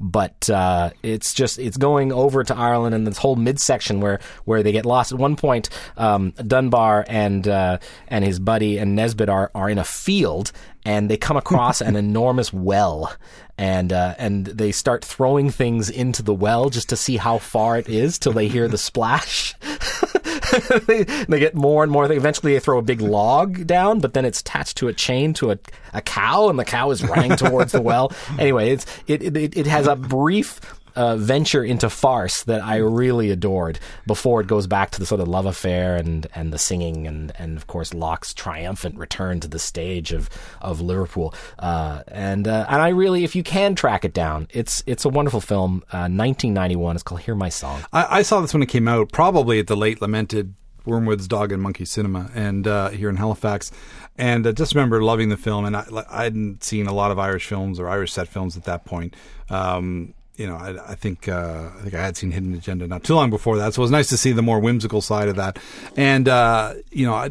[0.00, 4.62] but uh, it's just it's going over to Ireland and this whole midsection where where
[4.62, 5.12] they get lost.
[5.12, 7.78] At one point, um, Dunbar and uh,
[8.08, 10.52] and his buddy and Nesbitt are are in a field,
[10.84, 13.12] and they come across an enormous well.
[13.56, 17.76] And uh, and they start throwing things into the well just to see how far
[17.76, 19.54] it is till they hear the splash.
[20.86, 22.08] they, they get more and more.
[22.08, 25.34] They, eventually, they throw a big log down, but then it's attached to a chain
[25.34, 25.58] to a,
[25.92, 28.12] a cow, and the cow is running towards the well.
[28.38, 30.60] Anyway, it's it, it it has a brief
[30.96, 35.20] uh, venture into farce that I really adored before it goes back to the sort
[35.20, 39.48] of love affair and, and the singing and, and of course Locke's triumphant return to
[39.48, 40.28] the stage of
[40.60, 41.34] of Liverpool.
[41.58, 45.08] Uh, and uh, and I really, if you can track it down, it's it's a
[45.08, 45.82] wonderful film.
[45.90, 46.96] 1991.
[46.96, 47.82] It's called Hear My Song.
[47.92, 51.52] I, I saw this when it came out, probably at the late lamented Wormwood's Dog
[51.52, 53.70] and Monkey Cinema, and uh, here in Halifax.
[54.16, 57.18] And I just remember loving the film, and I, I hadn't seen a lot of
[57.18, 59.14] Irish films or Irish set films at that point.
[59.50, 63.02] Um, you know, I, I think uh, I think I had seen Hidden Agenda not
[63.02, 65.34] too long before that, so it was nice to see the more whimsical side of
[65.36, 65.58] that.
[65.96, 67.28] And uh, you know,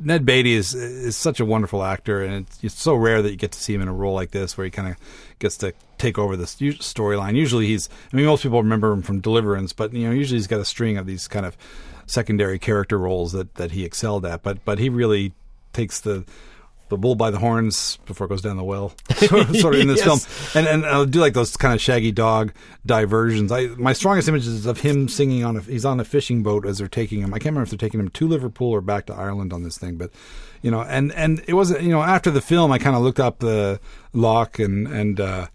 [0.00, 3.36] Ned Beatty is is such a wonderful actor, and it's, it's so rare that you
[3.36, 4.96] get to see him in a role like this, where he kind of
[5.38, 7.36] gets to take over this storyline.
[7.36, 10.48] Usually, he's I mean, most people remember him from Deliverance, but you know, usually he's
[10.48, 11.56] got a string of these kind of
[12.06, 14.42] secondary character roles that that he excelled at.
[14.42, 15.32] But but he really
[15.72, 16.24] takes the
[16.88, 19.80] the bull by the horns before it goes down the well, sort of, sort of
[19.80, 20.24] in this Yes.
[20.26, 20.66] film.
[20.66, 22.52] And and I do like those kind of shaggy dog
[22.86, 23.52] diversions.
[23.52, 26.66] I my strongest image is of him singing on a he's on a fishing boat
[26.66, 27.34] as they're taking him.
[27.34, 29.78] I can't remember if they're taking him to Liverpool or back to Ireland on this
[29.78, 30.10] thing, but
[30.62, 33.20] you know, and and it wasn't you know after the film I kind of looked
[33.20, 33.80] up the
[34.12, 35.20] Locke and and.
[35.20, 35.46] uh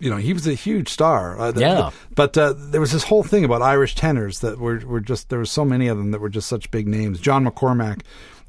[0.00, 1.38] you know, he was a huge star.
[1.38, 1.74] Uh, the- Yeah.
[1.74, 5.28] the- but uh, there was this whole thing about Irish tenors that were were just
[5.28, 7.20] there were so many of them that were just such big names.
[7.20, 8.00] John McCormack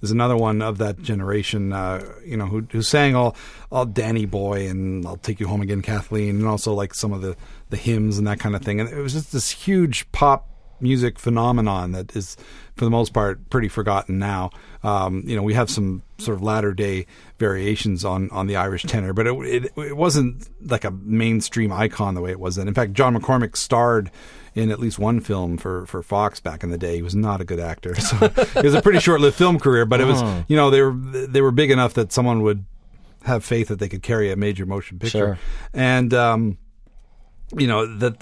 [0.03, 1.73] is another one of that generation.
[1.73, 3.35] Uh, you know, who who sang all
[3.71, 7.21] all Danny Boy and I'll Take You Home Again, Kathleen, and also like some of
[7.21, 7.35] the
[7.69, 8.79] the hymns and that kind of thing.
[8.79, 10.52] And it was just this huge pop
[10.83, 12.37] music phenomenon that is,
[12.75, 14.51] for the most part, pretty forgotten now.
[14.83, 17.05] Um, you know, we have some sort of latter day
[17.39, 19.33] variations on, on the Irish tenor, but it,
[19.65, 22.67] it it wasn't like a mainstream icon the way it was then.
[22.67, 24.11] In fact, John McCormack starred
[24.55, 26.97] in at least one film for, for Fox back in the day.
[26.97, 29.85] He was not a good actor, so it was a pretty short lived film career.
[29.85, 32.65] But it was, you know, they were they were big enough that someone would
[33.23, 35.39] have faith that they could carry a major motion picture, Sure.
[35.73, 36.57] and um,
[37.57, 38.19] you know that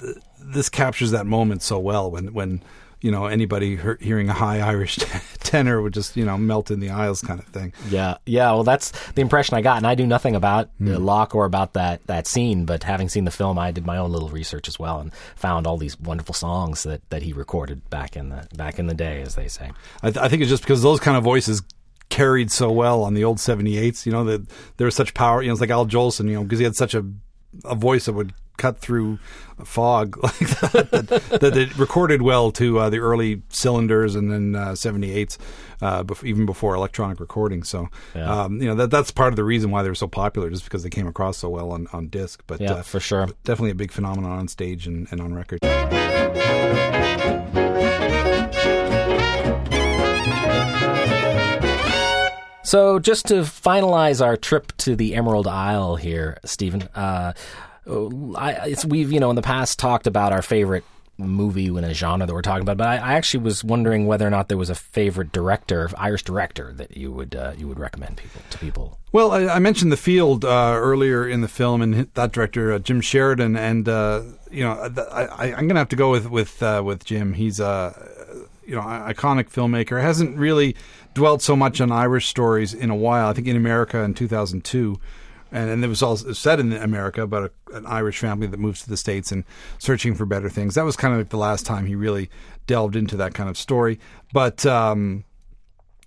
[0.52, 2.62] this captures that moment so well when when
[3.00, 4.96] you know anybody hear, hearing a high Irish
[5.40, 7.72] tenor would just you know melt in the aisles kind of thing.
[7.88, 8.52] Yeah, yeah.
[8.52, 11.04] Well, that's the impression I got, and I do nothing about the Hmm.
[11.04, 12.64] Locke or about that that scene.
[12.64, 15.66] But having seen the film, I did my own little research as well, and found
[15.66, 19.20] all these wonderful songs that, that he recorded back in the back in the day,
[19.22, 19.72] as they say.
[20.02, 21.60] I, th- I think it's just because those kind of voices
[22.08, 24.06] carried so well on the old 78s.
[24.06, 24.46] You know that
[24.76, 25.42] there was such power.
[25.42, 26.28] You know, it's like Al Jolson.
[26.28, 27.04] You know, because he had such a
[27.64, 29.18] a voice that would cut through
[29.64, 30.88] fog like that.
[31.30, 35.38] that, that it recorded well to uh, the early cylinders and then uh, 78s,
[35.80, 37.62] uh, bef- even before electronic recording.
[37.62, 38.42] So, Yeah.
[38.44, 40.64] um, you know, that that's part of the reason why they were so popular, just
[40.64, 42.42] because they came across so well on, on disc.
[42.46, 43.28] But Yeah, uh, for sure.
[43.44, 45.58] definitely a big phenomenon on stage and, and on record.
[52.64, 57.32] So, just to finalize our trip to the Emerald Isle here, Stephen, uh,
[57.86, 60.84] I, we've you know in the past talked about our favorite
[61.18, 64.26] movie in a genre that we're talking about, but I, I actually was wondering whether
[64.26, 67.78] or not there was a favorite director, Irish director, that you would uh, you would
[67.78, 68.98] recommend people to people.
[69.12, 72.78] Well, I, I mentioned the field uh, earlier in the film, and that director uh,
[72.78, 74.72] Jim Sheridan, and uh, you know,
[75.10, 77.34] I, I'm going to have to go with with uh, with Jim.
[77.34, 80.00] He's a you know iconic filmmaker.
[80.00, 80.76] Hasn't really
[81.14, 83.28] dwelt so much on Irish stories in a while.
[83.28, 84.98] I think in America in 2002.
[85.52, 88.82] And, and it was all set in America about a, an Irish family that moves
[88.82, 89.44] to the States and
[89.78, 90.74] searching for better things.
[90.74, 92.30] That was kind of like the last time he really
[92.66, 94.00] delved into that kind of story.
[94.32, 95.24] But um,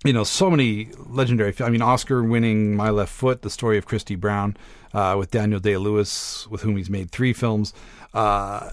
[0.04, 1.54] you know, so many legendary.
[1.60, 4.56] I mean, Oscar-winning My Left Foot, the story of Christy Brown,
[4.92, 7.72] uh, with Daniel Day Lewis, with whom he's made three films,
[8.14, 8.70] uh,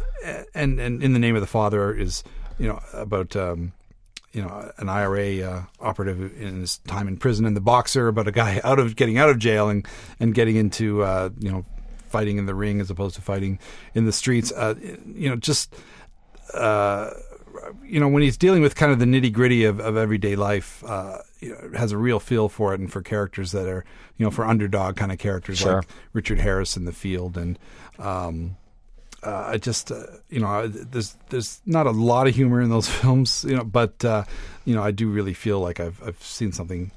[0.54, 2.24] and and in the name of the father is
[2.60, 3.74] you know about um,
[4.34, 8.28] you know an IRA uh, operative in his time in prison, and the boxer but
[8.28, 9.88] a guy out of getting out of jail and
[10.20, 11.66] and getting into uh, you know
[12.10, 13.58] fighting in the ring as opposed to fighting
[13.96, 14.52] in the streets.
[14.52, 14.76] Uh,
[15.16, 15.74] you know, just
[16.54, 17.10] uh,
[17.84, 20.84] you know, when he's dealing with kind of the nitty gritty of, of everyday life,
[20.86, 23.86] uh, you know, has a real feel for it and for characters that are,
[24.18, 25.78] you know, for underdog kind of characters Sure.
[25.78, 27.38] like Richard Harris in the field.
[27.38, 27.58] And,
[28.00, 28.58] um,
[29.26, 32.88] uh, I just, uh, you know, there's, there's not a lot of humor in those
[33.02, 34.24] films, you know, but, uh,
[34.66, 36.92] you know, I do really feel like I've, I've seen something,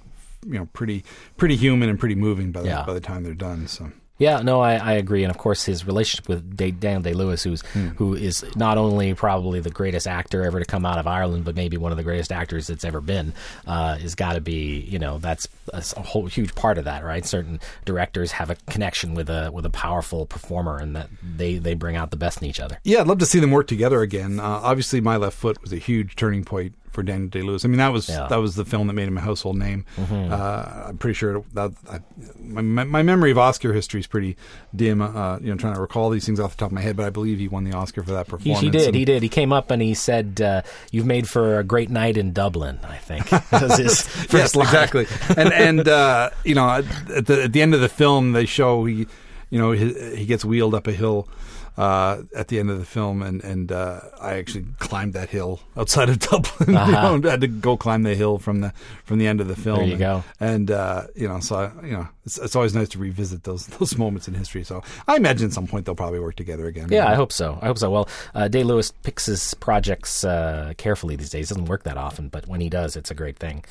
[0.47, 1.05] you know, pretty,
[1.37, 2.85] pretty human and pretty moving by the, Yeah.
[2.85, 3.67] by the time they're done.
[3.69, 3.91] So.
[4.19, 7.43] Yeah, no, I, I agree, and of course his relationship with Day, Daniel Day Lewis,
[7.43, 7.63] who's
[7.97, 11.55] who is not only probably the greatest actor ever to come out of Ireland, but
[11.55, 13.35] maybe one of the greatest actors that's ever been,
[13.67, 17.27] uh, has got to be you know that's a whole huge part of that, right?
[17.27, 21.75] Certain directors have a connection with a with a powerful performer, and that they they
[21.75, 22.79] bring out the best in each other.
[22.85, 24.41] Yeah, I'd love to see them work together again.
[24.41, 27.65] Uh, obviously, My Left Foot was a huge turning point for Daniel Day Lewis.
[27.65, 28.27] I mean, that was Yeah.
[28.29, 29.85] that was the film that made him a household name.
[29.99, 32.01] Uh, I'm pretty sure that I,
[32.41, 34.37] my my memory of Oscar history is pretty
[34.75, 35.01] dim.
[35.03, 37.07] Uh, you know, trying to recall these things off the top of my head, but
[37.07, 38.61] I believe he won the Oscar for that performance.
[38.61, 38.87] he did.
[38.89, 39.23] And- He did.
[39.23, 42.81] He came up and he said, uh, "You've made for a great night in Dublin."
[42.83, 44.67] I think that was his first yes, line.
[44.67, 45.07] exactly.
[45.37, 48.47] And and uh, you know, at at the at the end of the film, they
[48.47, 49.07] show he,
[49.51, 51.29] you know, he, he gets wheeled up a hill.
[51.77, 55.61] Uh, at the end of the film, and and uh, I actually climbed that hill
[55.77, 56.75] outside of Dublin.
[56.75, 56.87] Uh-huh.
[56.87, 58.73] you know, I had to go climb the hill from the
[59.05, 59.81] from the end of the film.
[59.81, 60.25] There you and, go.
[60.41, 63.67] And uh, you know, so I, you know, it's, it's always nice to revisit those
[63.79, 64.65] those moments in history.
[64.65, 66.89] So I imagine at some point they'll probably work together again.
[66.91, 67.59] Yeah, I hope so.
[67.63, 67.91] I hope so.
[67.91, 71.51] Well, uh, Day Lewis picks his projects uh, carefully these days.
[71.51, 73.65] It Doesn't work that often, but when he does, it's a great thing.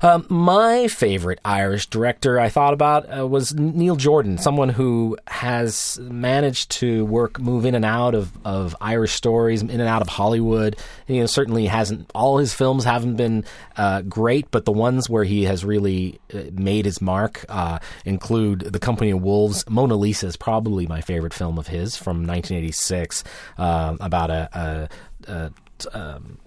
[0.00, 5.98] Um, my favorite Irish director I thought about uh, was Neil Jordan, someone who has
[6.00, 10.08] managed to work, move in and out of, of Irish stories, in and out of
[10.08, 10.76] Hollywood.
[11.06, 13.44] You know, certainly hasn't all his films haven't been
[13.76, 18.60] uh, great, but the ones where he has really uh, made his mark uh, include
[18.60, 19.64] The Company of Wolves.
[19.68, 23.24] Mona Lisa is probably my favorite film of his from 1986,
[23.58, 24.88] uh, about a,
[25.28, 25.52] a, a
[25.92, 26.38] um,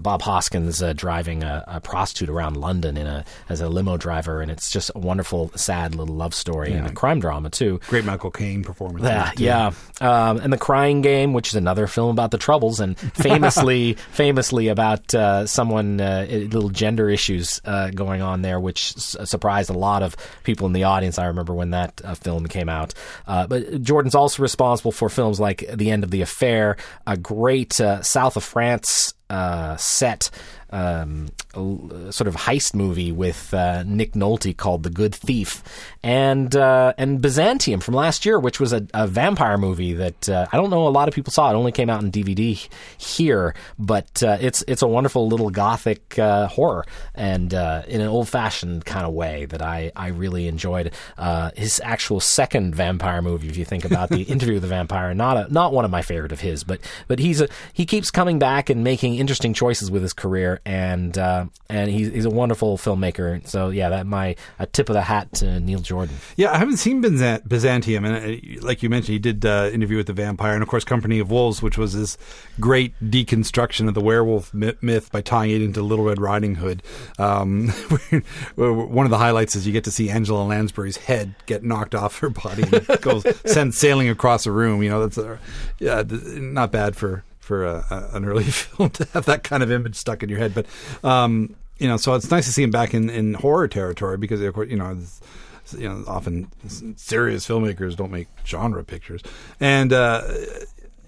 [0.00, 4.40] Bob Hoskins uh, driving a, a prostitute around London in a as a limo driver,
[4.40, 7.80] and it's just a wonderful, sad little love story and a crime drama too.
[7.88, 9.04] Great Michael Caine performance.
[9.04, 12.98] Yeah, yeah, um, and the Crying Game, which is another film about the Troubles, and
[13.14, 19.16] famously, famously about uh, someone uh, little gender issues uh, going on there, which s-
[19.24, 21.18] surprised a lot of people in the audience.
[21.18, 22.94] I remember when that uh, film came out.
[23.26, 26.76] Uh, but Jordan's also responsible for films like The End of the Affair,
[27.06, 30.30] a great uh, South of France uh, set
[30.70, 35.62] um, sort of heist movie with uh, Nick Nolte called The Good Thief,
[36.02, 40.46] and uh, and Byzantium from last year, which was a, a vampire movie that uh,
[40.52, 41.50] I don't know a lot of people saw.
[41.50, 46.18] It only came out in DVD here, but uh, it's it's a wonderful little gothic
[46.18, 46.84] uh, horror,
[47.14, 50.92] and uh, in an old fashioned kind of way that I I really enjoyed.
[51.18, 55.14] Uh, his actual second vampire movie, if you think about the Interview with the Vampire,
[55.14, 58.10] not a, not one of my favorite of his, but but he's a he keeps
[58.10, 62.30] coming back and making interesting choices with his career, and uh, and he's he's a
[62.30, 63.46] wonderful filmmaker.
[63.46, 66.16] So yeah, that my a tip of the hat to Neil Jordan.
[66.36, 69.96] Yeah, I haven't seen Byzant- Byzantium, and uh, like you mentioned, he did uh, interview
[69.96, 72.18] with the vampire, and of course, Company of Wolves, which was this
[72.60, 76.82] great deconstruction of the werewolf myth by tying it into Little Red Riding Hood.
[77.18, 77.68] Um,
[78.56, 82.18] one of the highlights is you get to see Angela Lansbury's head get knocked off
[82.18, 84.82] her body and goes sent sailing across a room.
[84.82, 85.38] You know, that's a,
[85.78, 89.70] yeah, not bad for for a, a, an early film to have that kind of
[89.70, 90.66] image stuck in your head, but.
[91.04, 94.40] Um, you know, so it's nice to see him back in, in horror territory because,
[94.40, 94.96] of course, you know,
[95.76, 96.48] you know, often
[96.96, 99.20] serious filmmakers don't make genre pictures,
[99.58, 100.22] and uh,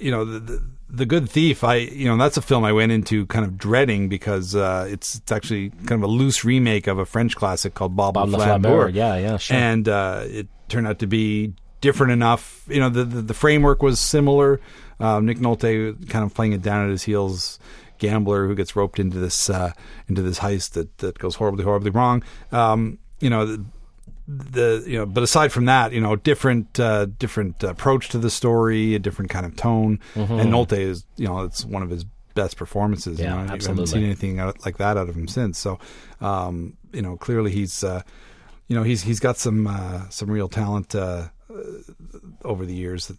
[0.01, 1.63] you know, the, the the Good Thief.
[1.63, 5.17] I you know that's a film I went into kind of dreading because uh, it's
[5.17, 8.37] it's actually kind of a loose remake of a French classic called Bob, Bob le
[8.37, 8.89] Le Flambeur.
[8.89, 9.57] Flambeur, yeah, yeah, sure.
[9.57, 12.65] And uh, it turned out to be different enough.
[12.69, 14.61] You know, the the, the framework was similar.
[15.01, 17.59] Um, Nick Nolte kind of playing it down at his heels
[17.99, 19.73] gambler who gets roped into this uh,
[20.09, 22.23] into this heist that, that goes horribly horribly wrong.
[22.53, 23.65] Um, you know the,
[24.27, 28.31] the you know but aside from that you know different uh, different approach to the
[28.31, 30.01] story a different kind of tone.
[30.41, 33.57] And Nolte is you know it's one of his best performances Yeah, you know I
[33.69, 35.59] haven't seen anything out, like that out of him since.
[35.59, 35.79] So
[36.21, 38.03] um, you know clearly he's uh,
[38.69, 41.29] you know he's he's got some uh, some real talent uh,
[42.45, 43.13] over the years.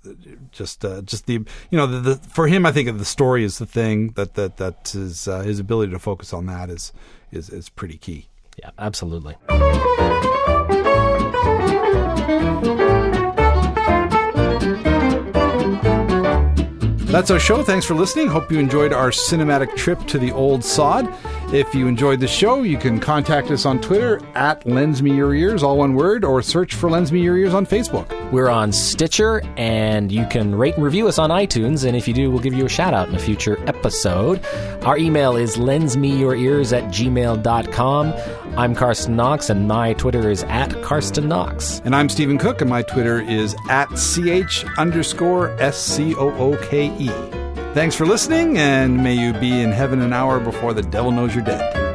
[0.51, 3.57] Just uh, just the you know the, the for him, I think the story is
[3.57, 6.93] the thing that that that is uh, his ability to focus on that is
[7.31, 8.27] is is pretty key.
[8.57, 9.35] Yeah, absolutely.
[17.15, 17.63] That's our show.
[17.63, 18.27] Thanks for listening.
[18.27, 21.07] Hope you enjoyed our cinematic trip to the old sod.
[21.53, 25.33] If you enjoyed the show, you can contact us on Twitter at Lens Me Your
[25.33, 28.09] Ears, all one word, or search for Lens Me Your Ears on Facebook.
[28.31, 31.85] We're on Stitcher, and you can rate and review us on iTunes.
[31.85, 34.43] And if you do, we'll give you a shout out in a future episode.
[34.83, 38.13] Our email is lensmeyourears at gmail.com.
[38.57, 41.81] I'm Carsten Knox, and my Twitter is at Carsten Knox.
[41.85, 46.57] And I'm Stephen Cooke, and my Twitter is at ch underscore s c o o
[46.69, 47.09] k e.
[47.73, 51.35] Thanks for listening, and may you be in heaven an hour before the devil knows
[51.35, 51.85] you're dead.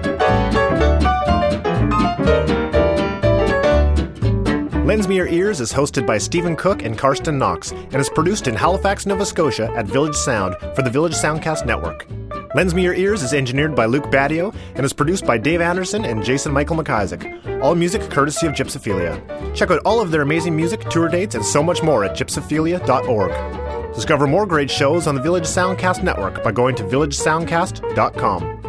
[4.91, 8.49] Lens Me Your Ears is hosted by Stephen Cooke and Carsten Knox and is produced
[8.49, 12.09] in Halifax, Nova Scotia at Village Sound for the Village Soundcast Network.
[12.57, 16.05] Lens Me Your Ears is engineered by Luke Badio and is produced by Dave Anderson
[16.05, 17.63] and Jason Michael McIsaac.
[17.63, 19.55] All music courtesy of Gypsophilia.
[19.55, 23.95] Check out all of their amazing music, tour dates, and so much more at gypsophilia.org.
[23.95, 28.60] Discover more great shows on the Village Soundcast Network by going to villagesoundcast.com.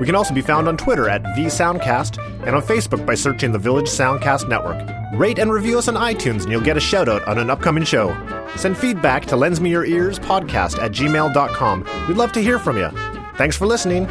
[0.00, 3.58] We can also be found on Twitter at VSoundcast and on Facebook by searching the
[3.58, 4.78] Village Soundcast Network.
[5.18, 7.84] Rate and review us on iTunes and you'll get a shout out on an upcoming
[7.84, 8.16] show.
[8.56, 11.86] Send feedback to lends me your ears podcast at gmail.com.
[12.06, 12.90] We'd love to hear from you.
[13.36, 14.06] Thanks for listening.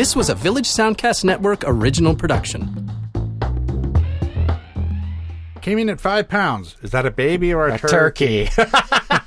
[0.00, 2.90] This was a Village Soundcast Network original production.
[5.60, 6.78] Came in at five pounds.
[6.80, 8.48] Is that a baby or a, Turkey.